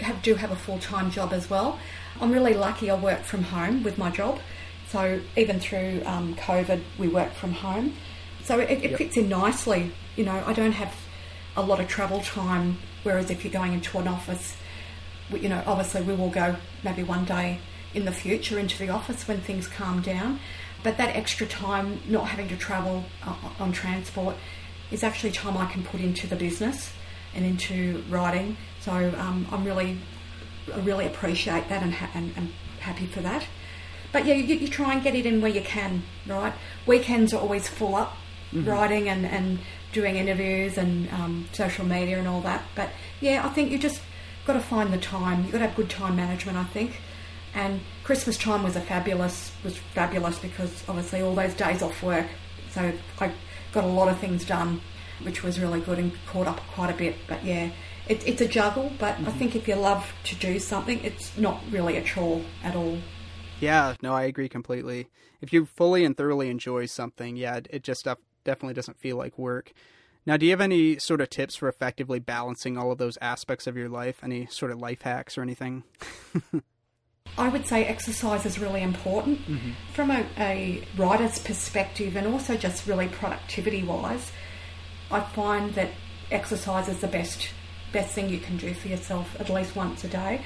[0.00, 1.76] have, do have a full time job as well.
[2.20, 4.38] I'm really lucky I work from home with my job.
[4.92, 7.94] So even through um, COVID, we work from home.
[8.44, 8.98] So it, it Yep.
[8.98, 9.90] fits in nicely.
[10.16, 10.94] You know, I don't have
[11.56, 14.54] a lot of travel time, whereas if you're going into an office,
[15.30, 17.58] you know, obviously we will go maybe one day
[17.94, 20.38] in the future into the office when things calm down.
[20.82, 24.36] But that extra time, not having to travel uh, on transport,
[24.90, 26.92] is actually time I can put into the business
[27.34, 28.58] and into writing.
[28.80, 29.96] So um, I'm really,
[30.74, 33.46] I really appreciate that and, ha- and, and happy for that.
[34.12, 36.52] But yeah, you, you, try and get it in where you can, right?
[36.86, 38.14] Weekends are always full up,
[38.52, 38.68] mm-hmm.
[38.68, 39.58] writing and, and
[39.92, 42.62] doing interviews and um, social media and all that.
[42.74, 44.02] But yeah, I think you just
[44.46, 45.42] got to find the time.
[45.42, 47.00] You've got to have good time management, I think.
[47.54, 52.26] And Christmas time was a fabulous was fabulous because obviously all those days off work,
[52.70, 53.32] so I
[53.72, 54.80] got a lot of things done,
[55.22, 57.16] which was really good and caught up quite a bit.
[57.28, 57.70] But yeah,
[58.08, 58.92] it, it's a juggle.
[58.98, 59.28] But mm-hmm.
[59.28, 62.98] I think if you love to do something, it's not really a chore at all.
[63.62, 65.08] Yeah, no, I agree completely.
[65.40, 68.06] If you fully and thoroughly enjoy something, yeah, it just
[68.44, 69.72] definitely doesn't feel like work.
[70.26, 73.68] Now, do you have any sort of tips for effectively balancing all of those aspects
[73.68, 74.22] of your life?
[74.22, 75.84] Any sort of life hacks or anything?
[77.38, 79.70] I would say exercise is really important mm-hmm.
[79.94, 84.32] from a, a writer's perspective and also just really productivity wise.
[85.10, 85.90] I find that
[86.32, 87.48] exercise is the best
[87.92, 90.40] best thing you can do for yourself at least once a day.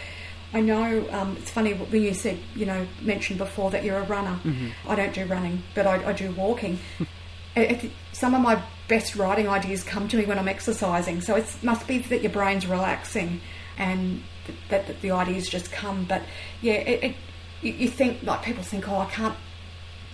[0.52, 4.04] I know um, it's funny when you said, you know, mentioned before that you're a
[4.04, 4.38] runner.
[4.44, 4.68] Mm-hmm.
[4.88, 6.78] I don't do running, but I, I do walking.
[7.56, 11.20] it, it, some of my best writing ideas come to me when I'm exercising.
[11.20, 13.40] So it must be that your brain's relaxing
[13.76, 14.22] and
[14.68, 16.04] that, that the ideas just come.
[16.04, 16.22] But
[16.62, 17.14] yeah, it,
[17.62, 19.36] it, you think like people think, oh, I can't,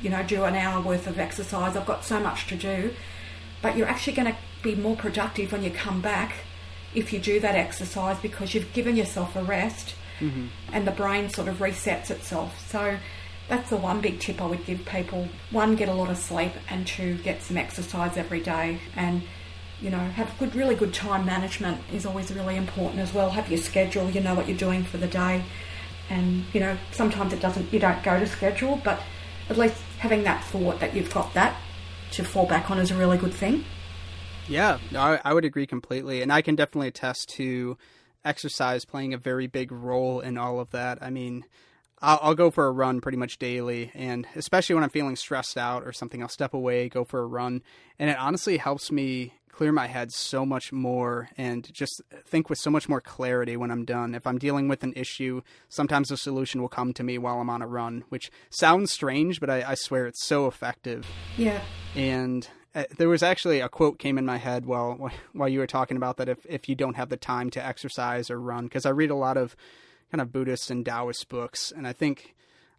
[0.01, 1.77] you know, do an hour worth of exercise.
[1.77, 2.95] I've got so much to do.
[3.61, 6.35] But you're actually going to be more productive when you come back
[6.95, 10.46] if you do that exercise because you've given yourself a rest mm-hmm.
[10.72, 12.66] and the brain sort of resets itself.
[12.70, 12.96] So
[13.48, 15.28] that's the one big tip I would give people.
[15.50, 18.78] One, get a lot of sleep, and two, get some exercise every day.
[18.96, 19.22] And
[19.80, 23.30] you know, have good, really good time management is always really important as well.
[23.30, 25.44] Have your schedule, you know what you're doing for the day,
[26.08, 29.02] and you know sometimes it doesn't, you don't go to schedule, but
[29.50, 31.56] at least having that thought that you've got that
[32.12, 33.64] to fall back on is a really good thing.
[34.48, 37.76] Yeah, I, I would agree completely, and I can definitely attest to
[38.24, 40.98] exercise playing a very big role in all of that.
[41.00, 41.44] I mean,
[42.00, 45.56] I'll, I'll, go for a run pretty much daily, and especially when I'm feeling stressed
[45.56, 47.62] out or something, I'll step away, go for a run,
[47.98, 52.58] and it honestly helps me clear my head so much more and just think with
[52.58, 54.14] so much more clarity when I'm done.
[54.14, 57.50] If I'm dealing with an issue, sometimes a solution will come to me while I'm
[57.50, 61.06] on a run, which sounds strange, but I, I swear it's so effective.
[61.37, 61.61] Yeah.
[61.94, 65.66] And uh, there was actually a quote came in my head while while you were
[65.66, 68.87] talking about that if if you don't have the time to exercise or run because
[68.87, 69.56] I read a lot of
[70.11, 72.35] kind of Buddhist and Taoist books and I think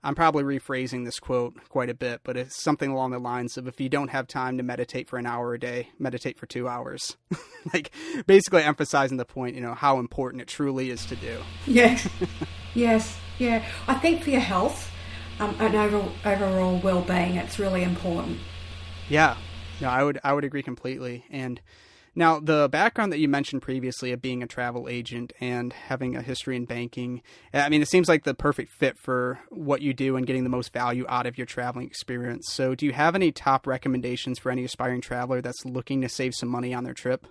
[0.05, 3.69] I'm probably rephrasing this quote quite a bit, but it's something along the lines of
[3.69, 6.67] if you don't have time to meditate for an hour a day, meditate for two
[6.67, 7.15] hours.
[7.73, 7.91] like
[8.27, 11.41] basically emphasizing the point, you know, how important it truly is to do.
[11.65, 12.05] Yes.
[12.73, 13.17] yes.
[13.39, 13.63] Yeah.
[13.87, 14.91] I think for your health
[15.39, 18.39] um, and overall, overall well being, it's really important.
[19.07, 19.37] Yeah.
[19.83, 21.25] No, I would I would agree completely.
[21.29, 21.59] And
[22.15, 26.21] now, the background that you mentioned previously of being a travel agent and having a
[26.21, 27.21] history in banking,
[27.53, 30.49] I mean, it seems like the perfect fit for what you do and getting the
[30.49, 32.47] most value out of your traveling experience.
[32.49, 36.33] So, do you have any top recommendations for any aspiring traveler that's looking to save
[36.33, 37.27] some money on their trip?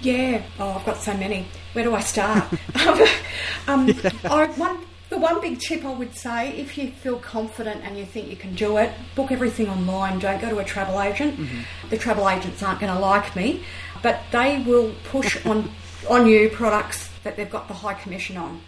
[0.00, 1.46] Yeah, oh, I've got so many.
[1.72, 2.44] Where do I start?
[3.66, 4.10] um, yeah.
[4.30, 4.78] I, one
[5.10, 8.36] the one big tip I would say, if you feel confident and you think you
[8.36, 10.18] can do it, book everything online.
[10.18, 11.38] Don't go to a travel agent.
[11.38, 11.88] Mm-hmm.
[11.90, 13.64] The travel agents aren't going to like me,
[14.02, 15.70] but they will push on
[16.08, 18.60] on you products that they've got the high commission on.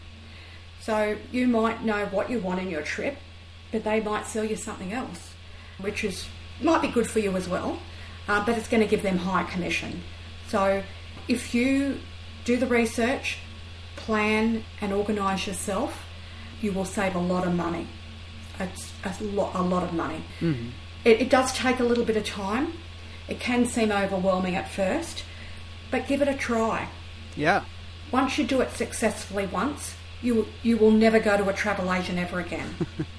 [0.80, 3.16] So you might know what you want in your trip,
[3.72, 5.34] but they might sell you something else,
[5.78, 6.26] which is
[6.60, 7.78] might be good for you as well,
[8.28, 10.02] uh, but it's going to give them high commission.
[10.48, 10.82] So
[11.28, 11.98] if you
[12.44, 13.38] do the research,
[13.96, 16.05] plan and organise yourself,
[16.60, 17.86] you will save a lot of money.
[18.58, 20.24] It's a lot, a lot of money.
[20.40, 20.70] Mm-hmm.
[21.04, 22.72] It, it does take a little bit of time.
[23.28, 25.24] It can seem overwhelming at first,
[25.90, 26.88] but give it a try.
[27.34, 27.64] Yeah.
[28.12, 32.18] Once you do it successfully once, you you will never go to a travel agent
[32.18, 32.74] ever again.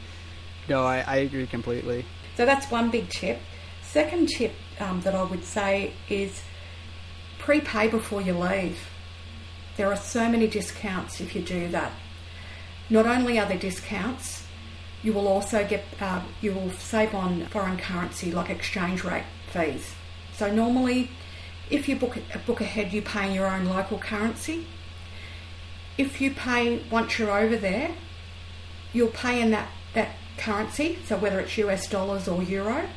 [0.69, 2.05] no, I, I agree completely.
[2.35, 3.39] So that's one big tip.
[3.83, 6.41] Second tip um, that I would say is
[7.39, 8.79] prepay before you leave.
[9.75, 11.91] There are so many discounts if you do that.
[12.89, 14.45] Not only are there discounts,
[15.03, 19.93] you will also get uh, you will save on foreign currency like exchange rate fees.
[20.33, 21.09] So normally,
[21.69, 24.67] if you book a book ahead, you pay in your own local currency.
[25.97, 27.91] If you pay once you're over there,
[28.93, 30.99] you'll pay in that that currency.
[31.05, 32.87] So whether it's US dollars or euro,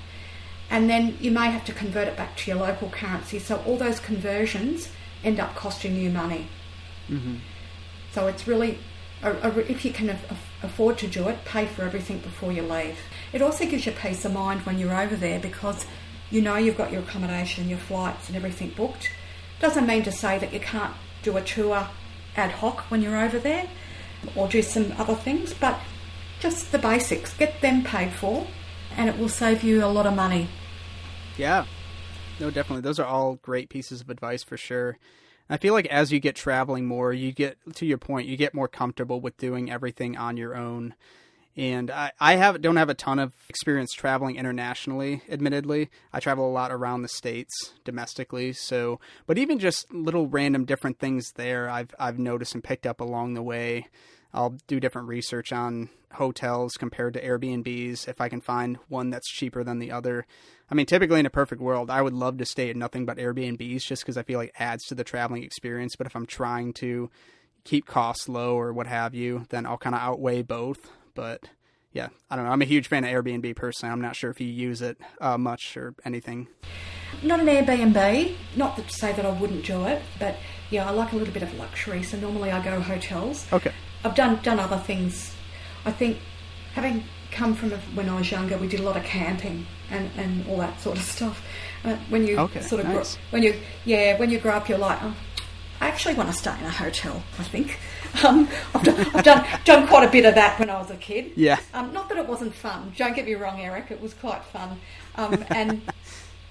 [0.70, 3.38] and then you may have to convert it back to your local currency.
[3.38, 4.88] So all those conversions
[5.24, 6.46] end up costing you money.
[7.08, 7.36] Mm-hmm.
[8.12, 8.78] So it's really,
[9.22, 10.18] a, a, if you can
[10.62, 12.98] afford to do it, pay for everything before you leave.
[13.32, 15.86] It also gives you peace of mind when you're over there because
[16.30, 19.10] you know you've got your accommodation, your flights, and everything booked.
[19.60, 21.88] Doesn't mean to say that you can't do a tour
[22.36, 23.68] ad hoc when you're over there
[24.34, 25.78] or do some other things, but
[26.38, 27.34] just the basics.
[27.36, 28.46] Get them paid for,
[28.96, 30.48] and it will save you a lot of money.
[31.36, 31.66] Yeah,
[32.38, 32.82] no, definitely.
[32.82, 34.98] Those are all great pieces of advice for sure.
[35.50, 38.54] I feel like as you get traveling more, you get to your point, you get
[38.54, 40.94] more comfortable with doing everything on your own.
[41.56, 45.90] And I, I have don't have a ton of experience traveling internationally, admittedly.
[46.12, 51.00] I travel a lot around the states domestically, so but even just little random different
[51.00, 53.88] things there I've I've noticed and picked up along the way.
[54.32, 59.28] I'll do different research on hotels compared to Airbnbs if I can find one that's
[59.28, 60.26] cheaper than the other.
[60.70, 63.18] I mean, typically in a perfect world, I would love to stay at nothing but
[63.18, 65.96] Airbnbs just because I feel like it adds to the traveling experience.
[65.96, 67.10] But if I'm trying to
[67.64, 70.90] keep costs low or what have you, then I'll kind of outweigh both.
[71.14, 71.48] But
[71.92, 72.52] yeah, I don't know.
[72.52, 73.92] I'm a huge fan of Airbnb personally.
[73.92, 76.46] I'm not sure if you use it uh, much or anything.
[77.24, 78.36] Not an Airbnb.
[78.56, 80.36] Not to say that I wouldn't do it, but
[80.70, 82.04] yeah, I like a little bit of luxury.
[82.04, 83.46] So normally I go hotels.
[83.52, 83.72] Okay.
[84.04, 85.34] I've done done other things.
[85.84, 86.18] I think
[86.74, 90.46] having come from when I was younger, we did a lot of camping and, and
[90.48, 91.42] all that sort of stuff.
[91.84, 93.14] Uh, when you okay, sort of nice.
[93.14, 95.14] grow, when you yeah when you grow up, you're like, oh,
[95.80, 97.22] I actually want to stay in a hotel.
[97.38, 97.78] I think
[98.24, 100.96] um, I've, done, I've done done quite a bit of that when I was a
[100.96, 101.32] kid.
[101.36, 101.58] Yeah.
[101.72, 102.92] Um, not that it wasn't fun.
[102.96, 103.90] Don't get me wrong, Eric.
[103.90, 104.78] It was quite fun.
[105.16, 105.82] Um, and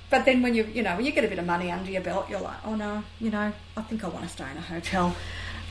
[0.10, 2.02] but then when you you know when you get a bit of money under your
[2.02, 4.62] belt, you're like, oh no, you know, I think I want to stay in a
[4.62, 5.16] hotel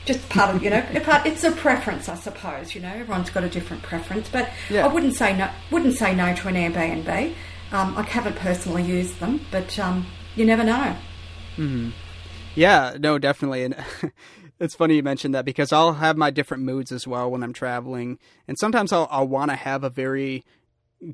[0.05, 3.43] just part of you know part, it's a preference I suppose you know everyone's got
[3.43, 4.85] a different preference but yeah.
[4.85, 7.33] I wouldn't say no wouldn't say no to an Airbnb
[7.71, 10.95] um, I haven't personally used them but um, you never know
[11.57, 11.89] mm-hmm.
[12.55, 13.75] yeah no definitely and
[14.59, 17.53] it's funny you mentioned that because I'll have my different moods as well when I'm
[17.53, 20.43] traveling and sometimes I'll, I'll want to have a very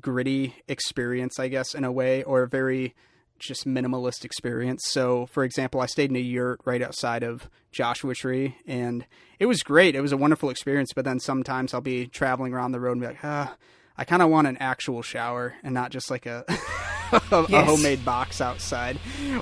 [0.00, 2.94] gritty experience I guess in a way or a very
[3.38, 4.82] just minimalist experience.
[4.86, 9.06] So, for example, I stayed in a yurt right outside of Joshua Tree, and
[9.38, 9.94] it was great.
[9.94, 10.92] It was a wonderful experience.
[10.94, 13.56] But then sometimes I'll be traveling around the road and be like, ah,
[13.98, 16.44] I kind of want an actual shower and not just like a
[17.12, 17.50] a, yes.
[17.50, 18.98] a, homemade box outside,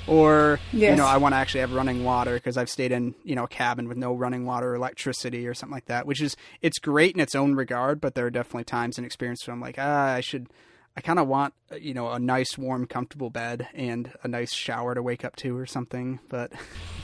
[0.06, 0.90] or yes.
[0.90, 3.44] you know, I want to actually have running water because I've stayed in you know
[3.44, 6.06] a cabin with no running water or electricity or something like that.
[6.06, 9.46] Which is it's great in its own regard, but there are definitely times and experiences
[9.46, 10.48] where I'm like, ah, I should
[10.96, 14.52] I kind of want uh, you know a nice, warm, comfortable bed and a nice
[14.52, 16.20] shower to wake up to or something.
[16.28, 16.52] But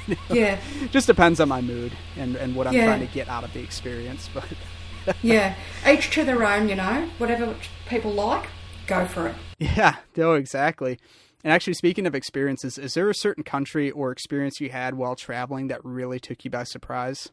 [0.07, 2.87] you know, yeah, just depends on my mood and and what I'm yeah.
[2.87, 4.29] trying to get out of the experience.
[4.33, 4.47] But
[5.23, 5.55] yeah,
[5.87, 6.69] each to their own.
[6.69, 7.55] You know, whatever
[7.89, 8.47] people like,
[8.87, 9.35] go for it.
[9.59, 10.99] Yeah, no, exactly.
[11.43, 15.17] And actually, speaking of experiences, is there a certain country or experience you had while
[15.17, 17.31] traveling that really took you by surprise?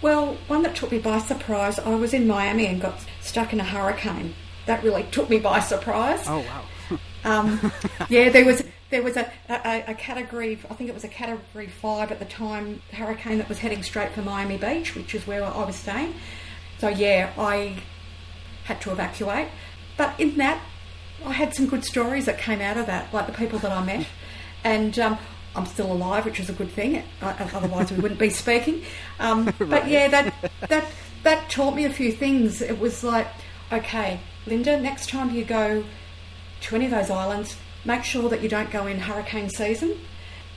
[0.00, 3.60] Well, one that took me by surprise, I was in Miami and got stuck in
[3.60, 4.34] a hurricane
[4.66, 6.24] that really took me by surprise.
[6.26, 6.98] Oh wow!
[7.24, 7.72] um,
[8.08, 11.66] yeah, there was there was a, a, a, category, I think it was a category
[11.66, 15.42] five at the time, hurricane that was heading straight for Miami Beach, which is where
[15.42, 16.14] I was staying.
[16.78, 17.82] So yeah, I
[18.64, 19.48] had to evacuate.
[19.96, 20.60] But in that,
[21.24, 23.82] I had some good stories that came out of that, like the people that I
[23.82, 24.06] met,
[24.62, 25.18] and um,
[25.56, 27.02] I'm still alive, which is a good thing.
[27.22, 28.82] Otherwise, we wouldn't be speaking.
[29.18, 29.58] Um, right.
[29.70, 30.34] But yeah, that
[30.68, 30.86] that
[31.22, 32.60] that taught me a few things.
[32.60, 33.26] It was like,
[33.72, 35.84] okay, Linda, next time you go
[36.62, 39.98] to any of those islands, make sure that you don't go in hurricane season.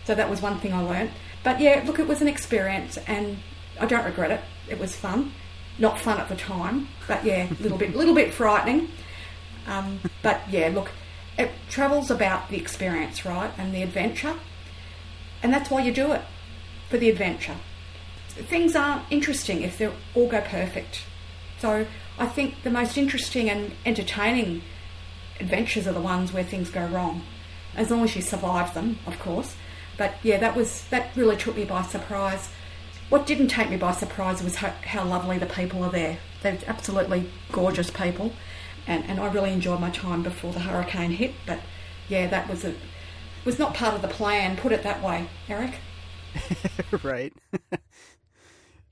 [0.06, 1.12] So that was one thing I learnt.
[1.44, 3.38] But yeah, look, it was an experience and
[3.80, 4.42] I don't regret it.
[4.70, 5.32] It was fun.
[5.78, 8.90] Not fun at the time, but yeah, a little bit, little bit frightening.
[9.68, 10.92] Um, but yeah, look,
[11.38, 14.36] it travel's about the experience, right, and the adventure,
[15.44, 16.22] and that's why you do it
[16.90, 17.56] for the adventure.
[18.30, 21.04] Things aren't interesting if they all go perfect.
[21.66, 21.88] So
[22.20, 24.62] I think the most interesting and entertaining
[25.40, 27.24] adventures are the ones where things go wrong,
[27.76, 29.56] as long as you survive them, of course.
[29.98, 32.52] But yeah, that was that really took me by surprise.
[33.10, 36.20] What didn't take me by surprise was how, how lovely the people are there.
[36.44, 38.34] They're absolutely gorgeous people,
[38.86, 41.34] and, and I really enjoyed my time before the hurricane hit.
[41.48, 41.62] But
[42.08, 42.76] yeah, that was a
[43.44, 44.56] was not part of the plan.
[44.56, 45.80] Put it that way, Eric.
[47.02, 47.34] right.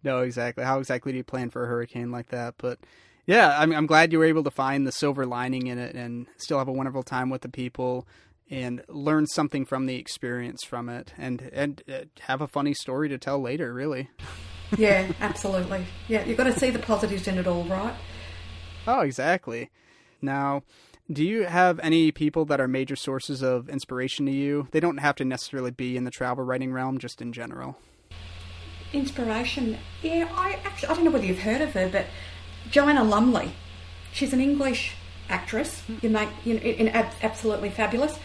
[0.03, 0.63] no, exactly.
[0.63, 2.55] How exactly do you plan for a hurricane like that?
[2.57, 2.79] But
[3.25, 6.27] yeah, I'm, I'm glad you were able to find the silver lining in it and
[6.37, 8.05] still have a wonderful time with the people
[8.49, 13.09] and learn something from the experience from it and and uh, have a funny story
[13.09, 14.09] to tell later really.
[14.77, 15.85] Yeah absolutely.
[16.07, 17.95] Yeah you've got to see the positives in it all right?
[18.85, 19.69] Oh exactly.
[20.21, 20.63] Now
[21.11, 24.67] do you have any people that are major sources of inspiration to you?
[24.71, 27.77] They don't have to necessarily be in the travel writing realm just in general
[28.93, 32.05] inspiration, yeah, I actually I don't know whether you've heard of her, but
[32.69, 33.53] Joanna Lumley.
[34.13, 34.93] She's an English
[35.29, 35.81] actress.
[36.01, 38.17] You make you know, in, ab- absolutely fabulous.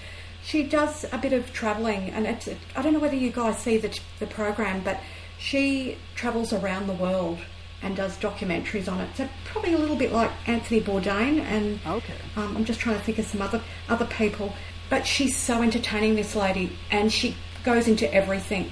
[0.45, 3.79] She does a bit of travelling, and it's, I don't know whether you guys see
[3.79, 5.01] the the program, but
[5.39, 7.39] she travels around the world
[7.81, 9.09] and does documentaries on it.
[9.17, 12.15] So probably a little bit like Anthony Bourdain, and Okay.
[12.37, 14.53] um, I'm just trying to think of some other other people.
[14.91, 18.71] But she's so entertaining, this lady, and she goes into everything,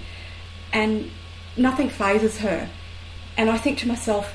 [0.73, 1.11] and
[1.57, 2.69] nothing phases her.
[3.37, 4.35] And I think to myself,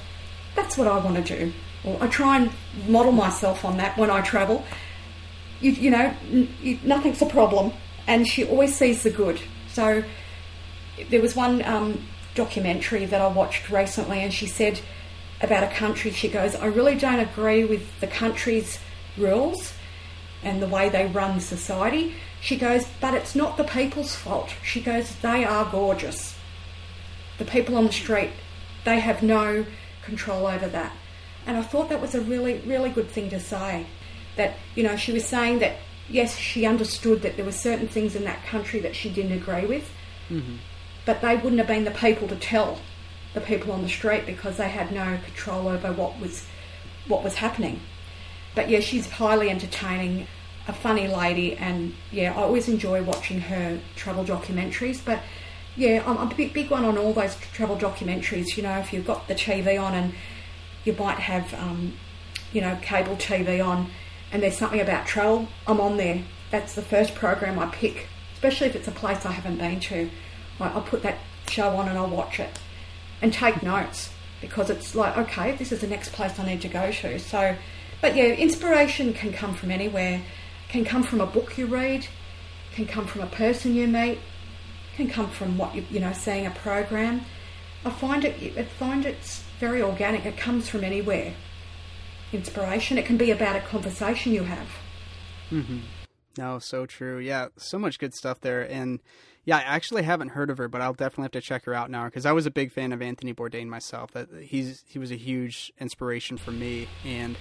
[0.56, 1.54] that's what I want to do.
[1.84, 2.52] Or I try and
[2.88, 4.64] model myself on that when I travel.
[5.60, 7.74] You, you know, you, nothing's a problem,
[8.08, 9.40] and she always sees the good.
[9.70, 10.04] So
[11.10, 12.06] there was one um,
[12.36, 14.80] documentary that I watched recently, and she said
[15.42, 18.80] about a country, she goes, I really don't agree with the country's
[19.18, 19.74] rules
[20.44, 22.16] and the way they run society.
[22.42, 24.54] She goes, but it's not the people's fault.
[24.64, 26.36] She goes, they are gorgeous.
[27.42, 28.30] The people on the street,
[28.86, 29.66] they have no
[30.04, 30.94] control over that.
[31.48, 33.88] And I thought that was a really, really good thing to say.
[34.36, 35.78] That, you know, she was saying that,
[36.08, 39.66] yes, she understood that there were certain things in that country that she didn't agree
[39.66, 39.90] with,
[40.30, 40.58] mm-hmm.
[41.04, 42.78] but they wouldn't have been the people to tell
[43.34, 46.46] the people on the street because they had no control over what was
[47.08, 47.80] what was happening.
[48.54, 50.28] But yeah, she's highly entertaining,
[50.68, 55.04] a funny lady, and yeah, I always enjoy watching her travel documentaries.
[55.04, 55.24] But
[55.76, 58.58] yeah, I'm a big big one on all those travel documentaries.
[58.58, 60.14] You know, if you've got the TV on and
[60.84, 61.94] you might have um,
[62.52, 63.90] you know cable TV on,
[64.32, 66.24] and there's something about travel, I'm on there.
[66.50, 70.10] That's the first program I pick, especially if it's a place I haven't been to.
[70.60, 71.18] I'll put that
[71.48, 72.52] show on and I'll watch it
[73.22, 74.12] and take notes
[74.42, 77.20] because it's like, okay, this is the next place I need to go to.
[77.20, 77.56] So,
[78.02, 80.22] but yeah, inspiration can come from anywhere.
[80.70, 82.08] Can come from a book you read,
[82.74, 84.20] can come from a person you meet,
[84.96, 87.22] can come from what you you know seeing a program.
[87.86, 90.26] I find it I find it's very organic.
[90.26, 91.34] It comes from anywhere.
[92.34, 92.98] Inspiration.
[92.98, 94.70] It can be about a conversation you have.
[95.52, 95.80] Mm-hmm.
[96.38, 97.20] No, so true.
[97.20, 98.62] Yeah, so much good stuff there.
[98.62, 99.02] And
[99.44, 101.90] yeah, I actually haven't heard of her, but I'll definitely have to check her out
[101.90, 104.12] now because I was a big fan of Anthony Bourdain myself.
[104.12, 106.88] That he's he was a huge inspiration for me.
[107.04, 107.38] And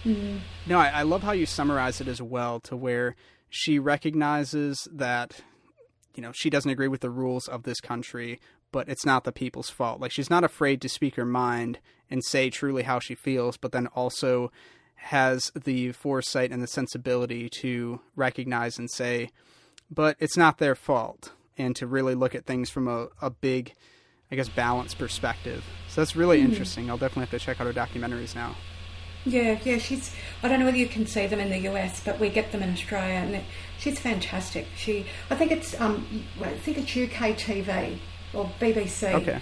[0.66, 3.16] no, I, I love how you summarize it as well, to where
[3.48, 5.42] she recognizes that
[6.14, 8.40] you know she doesn't agree with the rules of this country,
[8.72, 10.00] but it's not the people's fault.
[10.00, 11.78] Like she's not afraid to speak her mind
[12.11, 14.50] and say truly how she feels, but then also
[14.96, 19.30] has the foresight and the sensibility to recognize and say,
[19.90, 23.74] but it's not their fault, and to really look at things from a, a big,
[24.30, 25.64] I guess, balanced perspective.
[25.88, 26.50] So that's really mm-hmm.
[26.50, 26.90] interesting.
[26.90, 28.56] I'll definitely have to check out her documentaries now.
[29.24, 30.14] Yeah, yeah, she's.
[30.42, 32.62] I don't know whether you can see them in the US, but we get them
[32.62, 33.44] in Australia, and it,
[33.81, 34.66] she's fantastic.
[34.76, 36.07] She, I think it's, um,
[36.41, 37.99] I think it's UK TV
[38.33, 39.41] or BBC, Okay.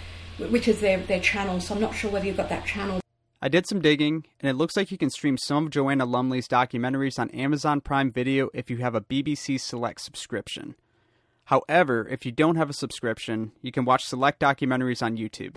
[0.49, 1.59] which is their their channel.
[1.59, 2.99] So I'm not sure whether you've got that channel.
[3.41, 6.47] I did some digging, and it looks like you can stream some of Joanna Lumley's
[6.47, 10.75] documentaries on Amazon Prime Video if you have a BBC Select subscription.
[11.45, 15.55] However, if you don't have a subscription, you can watch select documentaries on YouTube.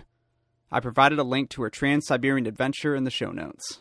[0.70, 3.80] I provided a link to her Trans Siberian adventure in the show notes.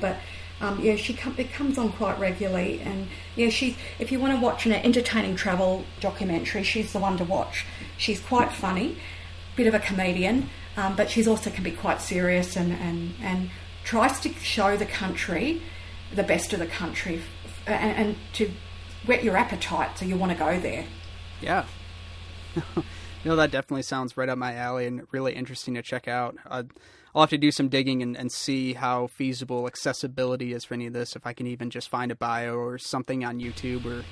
[0.00, 0.16] But
[0.62, 3.76] um, yeah, she com- it comes on quite regularly, and yeah, she.
[3.98, 7.66] If you want to watch an entertaining travel documentary, she's the one to watch.
[7.98, 8.96] She's quite funny,
[9.56, 13.50] bit of a comedian, um, but she's also can be quite serious and and and
[13.82, 15.60] tries to show the country,
[16.14, 17.20] the best of the country,
[17.66, 18.52] and, and to
[19.04, 20.84] whet your appetite so you want to go there.
[21.40, 21.64] Yeah.
[23.24, 26.36] no, that definitely sounds right up my alley and really interesting to check out.
[26.46, 26.62] Uh,
[27.14, 30.86] I'll have to do some digging and, and see how feasible accessibility is for any
[30.86, 31.14] of this.
[31.14, 34.04] If I can even just find a bio or something on YouTube or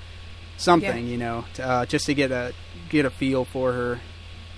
[0.57, 1.11] something, Yeah.
[1.11, 2.53] you know, to, uh, just to get a
[2.89, 3.99] get a feel for her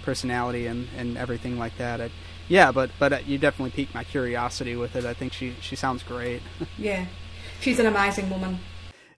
[0.03, 2.01] personality and, and everything like that.
[2.01, 2.09] I,
[2.49, 5.05] yeah, but but uh, you definitely piqued my curiosity with it.
[5.05, 6.41] I think she she sounds great.
[6.77, 7.05] Yeah,
[7.61, 8.59] she's an amazing woman.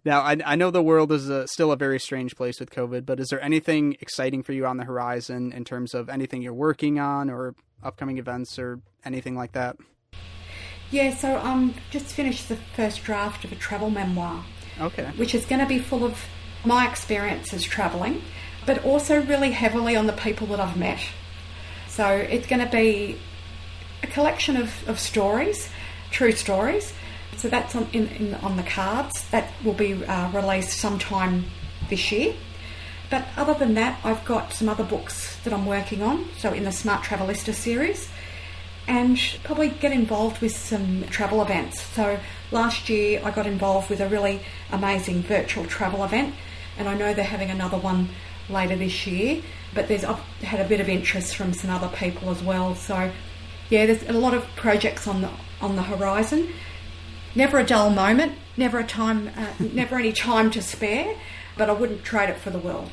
[0.06, 3.06] Now, I, I know the world is a, still a very strange place with COVID,
[3.06, 6.54] but is there anything exciting for you on the horizon in terms of anything you're
[6.54, 9.78] working on or upcoming events or anything like that?
[10.92, 14.46] Yeah, so I um, just finished the first draft of a travel memoir.
[14.80, 15.06] Okay.
[15.16, 16.26] which is going to be full of
[16.66, 18.22] my experiences travelling,
[18.66, 21.00] but also really heavily on the people that I've met.
[21.88, 23.18] So it's going to be
[24.04, 25.70] a collection of, of stories,
[26.12, 26.92] true stories.
[27.38, 29.28] So that's on, in, in, on the cards.
[29.30, 31.46] That will be uh, released sometime
[31.90, 32.34] this year.
[33.10, 36.28] But other than that, I've got some other books that I'm working on.
[36.38, 38.10] So in the Smart Travelista series,
[38.88, 41.82] and probably get involved with some travel events.
[41.82, 42.20] So
[42.52, 46.36] last year I got involved with a really amazing virtual travel event,
[46.78, 48.10] and I know they're having another one
[48.50, 49.42] later this year.
[49.74, 52.76] But there's I've had a bit of interest from some other people as well.
[52.76, 53.12] So
[53.70, 55.30] yeah, there's a lot of projects on the
[55.62, 56.50] on the horizon.
[57.36, 61.16] Never a dull moment, never a time, uh, never any time to spare.
[61.58, 62.92] But I wouldn't trade it for the world.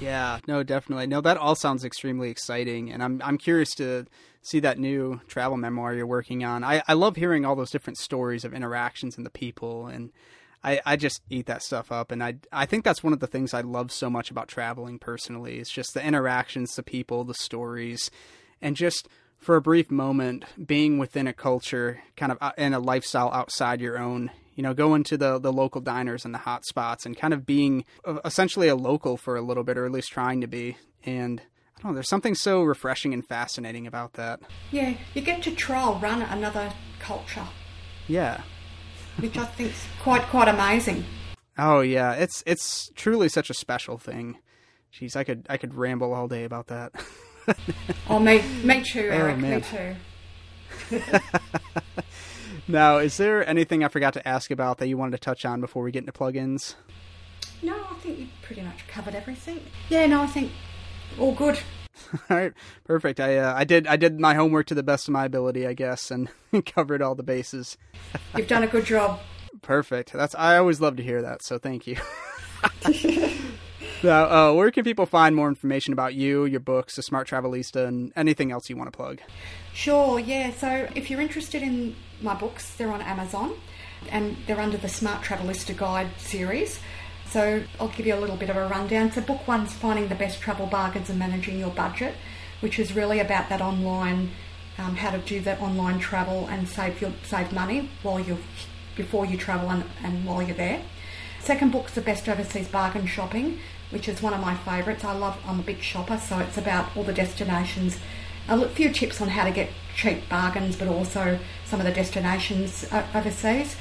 [0.00, 1.06] Yeah, no, definitely.
[1.06, 4.06] No, that all sounds extremely exciting, and I'm I'm curious to
[4.42, 6.64] see that new travel memoir you're working on.
[6.64, 10.10] I, I love hearing all those different stories of interactions and the people, and
[10.64, 12.10] I, I just eat that stuff up.
[12.10, 14.98] And I I think that's one of the things I love so much about traveling
[14.98, 15.58] personally.
[15.58, 18.10] It's just the interactions, the people, the stories,
[18.62, 19.08] and just
[19.40, 23.80] for a brief moment being within a culture, kind of uh, in a lifestyle outside
[23.80, 24.30] your own
[24.60, 27.46] you know, going to the the local diners and the hot spots and kind of
[27.46, 27.86] being
[28.26, 30.76] essentially a local for a little bit, or at least trying to be.
[31.02, 31.40] And
[31.78, 34.40] I don't know, there's something so refreshing and fascinating about that.
[34.70, 37.46] Yeah, you get to trial run another culture.
[38.06, 38.42] Yeah.
[39.18, 41.06] which I think is quite quite amazing.
[41.56, 44.38] Oh yeah, it's it's truly such a special thing.
[44.92, 46.92] Jeez, I could I could ramble all day about that.
[48.08, 49.36] oh me me too, Eric.
[49.36, 51.10] Oh, me too.
[52.70, 55.60] Now, is there anything I forgot to ask about that you wanted to touch on
[55.60, 56.76] before we get into plugins?
[57.62, 59.60] No, I think you pretty much covered everything.
[59.88, 60.52] Yeah, no, I think
[61.18, 61.58] all good.
[62.30, 62.52] all right,
[62.84, 63.18] perfect.
[63.18, 65.72] I uh, I did I did my homework to the best of my ability, I
[65.72, 66.28] guess, and
[66.66, 67.76] covered all the bases.
[68.36, 69.20] You've done a good job.
[69.62, 70.12] Perfect.
[70.12, 71.42] That's I always love to hear that.
[71.42, 71.96] So thank you.
[74.02, 77.86] Now, uh, where can people find more information about you, your books, the Smart Travelista,
[77.86, 79.20] and anything else you want to plug?
[79.72, 80.18] Sure.
[80.18, 80.52] Yeah.
[80.52, 82.74] So if you're interested in my books.
[82.74, 83.54] They're on Amazon
[84.10, 86.80] and they're under the Smart Travelista Guide series.
[87.28, 89.12] So I'll give you a little bit of a rundown.
[89.12, 92.14] So book one's finding the best travel bargains and managing your budget,
[92.60, 94.30] which is really about that online,
[94.78, 98.38] um, how to do that online travel and save your save money while you
[98.96, 100.82] before you travel and, and while you're there.
[101.40, 103.58] Second book's the best overseas bargain shopping,
[103.90, 105.04] which is one of my favourites.
[105.04, 105.38] I love.
[105.46, 107.98] I'm a big shopper, so it's about all the destinations
[108.50, 112.84] a few tips on how to get cheap bargains, but also some of the destinations
[112.90, 113.76] uh, overseas.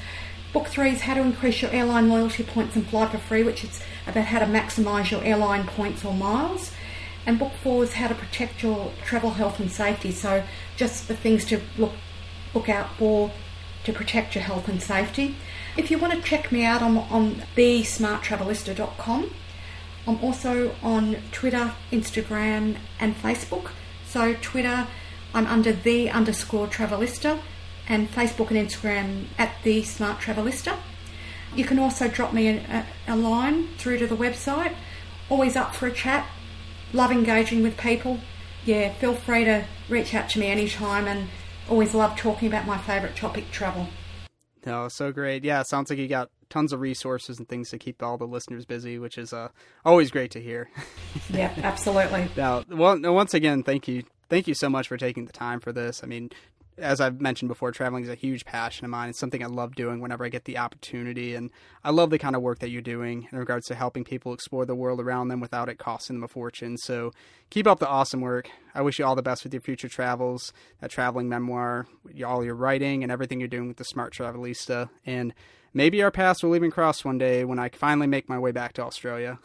[0.54, 3.64] Book three is how to increase your airline loyalty points and fly for free, which
[3.64, 6.72] is about how to maximise your airline points or miles.
[7.26, 10.12] And book four is how to protect your travel health and safety.
[10.12, 10.44] So
[10.76, 11.94] just the things to look
[12.54, 13.32] look out for
[13.84, 15.36] to protect your health and safety.
[15.78, 19.30] If you want to check me out, I'm on thesmarttravelista.com.
[20.08, 23.72] I'm also on Twitter, Instagram, and Facebook.
[24.06, 24.88] So Twitter,
[25.34, 27.40] I'm under the underscore Travelista,
[27.90, 30.78] and Facebook and Instagram at the Smart Travelista.
[31.56, 34.76] You can also drop me a, a, line through to the website.
[35.30, 36.28] Always up for a chat.
[36.94, 38.20] Love engaging with people.
[38.66, 41.28] Yeah, feel free to reach out to me anytime, and
[41.68, 43.88] always love talking about my favourite topic, travel.
[44.66, 45.44] No, so great.
[45.44, 48.66] Yeah, sounds like you got tons of resources and things to keep all the listeners
[48.66, 49.50] busy, which is uh,
[49.86, 50.70] always great to hear.
[51.30, 52.30] yeah, absolutely.
[52.36, 55.72] Now, well, once again, thank you, thank you so much for taking the time for
[55.72, 56.02] this.
[56.04, 56.32] I mean,
[56.82, 59.10] as I've mentioned before, traveling is a huge passion of mine.
[59.10, 61.52] It's something I love doing whenever I get the opportunity, and
[61.84, 64.66] I love the kind of work that you're doing in regards to helping people explore
[64.66, 66.78] the world around them without it costing them a fortune.
[66.78, 67.12] So
[67.50, 68.50] keep up the awesome work.
[68.74, 71.88] I wish you all the best with your future travels, that traveling memoir,
[72.26, 74.90] all your writing, and everything you're doing with the Smart Travelista.
[75.06, 75.34] And
[75.74, 78.74] maybe our paths will even cross one day when I finally make my way back
[78.74, 79.40] to Australia.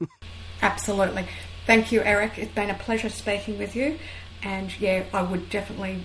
[0.62, 1.26] Absolutely.
[1.66, 2.38] Thank you, Eric.
[2.38, 3.98] It's been a pleasure speaking with you.
[4.42, 6.02] And yeah, I would definitely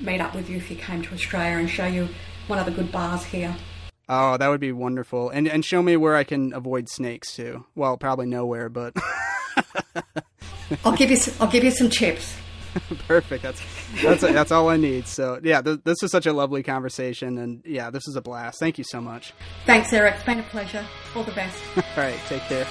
[0.00, 2.08] meet up with you if you came to Australia and show you
[2.46, 3.54] one of the good bars here.
[4.08, 5.30] Oh, that would be wonderful.
[5.30, 7.64] And and show me where I can avoid snakes too.
[7.74, 8.94] Well, probably nowhere, but
[10.84, 12.34] I'll give you some, I'll give you some tips.
[13.06, 13.42] Perfect.
[13.42, 13.60] That's
[14.02, 15.06] that's that's all I need.
[15.06, 18.58] So yeah, th- this was such a lovely conversation, and yeah, this is a blast.
[18.58, 19.34] Thank you so much.
[19.66, 20.14] Thanks, Eric.
[20.16, 20.84] It's been a pleasure.
[21.14, 21.62] All the best.
[21.76, 22.18] all right.
[22.26, 22.66] Take care.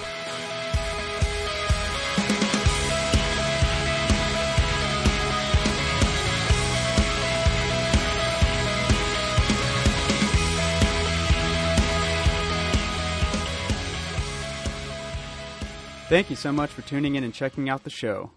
[16.12, 18.32] Thank you so much for tuning in and checking out the show.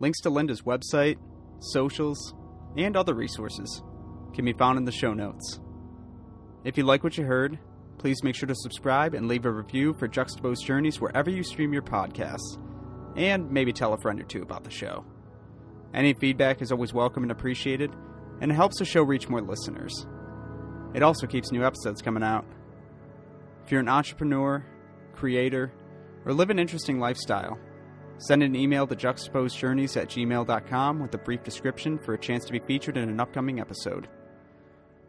[0.00, 1.18] Links to Linda's website,
[1.58, 2.34] socials,
[2.74, 3.82] and other resources
[4.32, 5.60] can be found in the show notes.
[6.64, 7.58] If you like what you heard,
[7.98, 11.74] please make sure to subscribe and leave a review for Juxtaposed Journeys wherever you stream
[11.74, 12.58] your podcasts,
[13.14, 15.04] and maybe tell a friend or two about the show.
[15.92, 17.94] Any feedback is always welcome and appreciated,
[18.40, 20.06] and it helps the show reach more listeners.
[20.94, 22.46] It also keeps new episodes coming out.
[23.66, 24.64] If you're an entrepreneur,
[25.12, 25.74] creator,
[26.24, 27.58] or live an interesting lifestyle,
[28.20, 32.52] send an email to juxtaposedjourneys at gmail.com with a brief description for a chance to
[32.52, 34.08] be featured in an upcoming episode.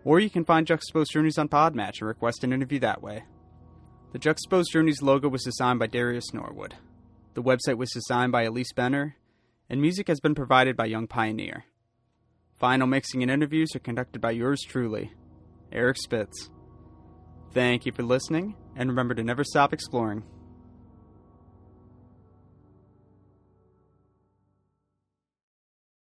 [0.03, 3.23] Or you can find Juxtaposed Journeys on Podmatch and request an interview that way.
[4.13, 6.75] The Juxtaposed Journeys logo was designed by Darius Norwood.
[7.35, 9.15] The website was designed by Elise Benner,
[9.69, 11.65] and music has been provided by Young Pioneer.
[12.55, 15.13] Final mixing and interviews are conducted by yours truly,
[15.71, 16.49] Eric Spitz.
[17.53, 20.23] Thank you for listening, and remember to never stop exploring.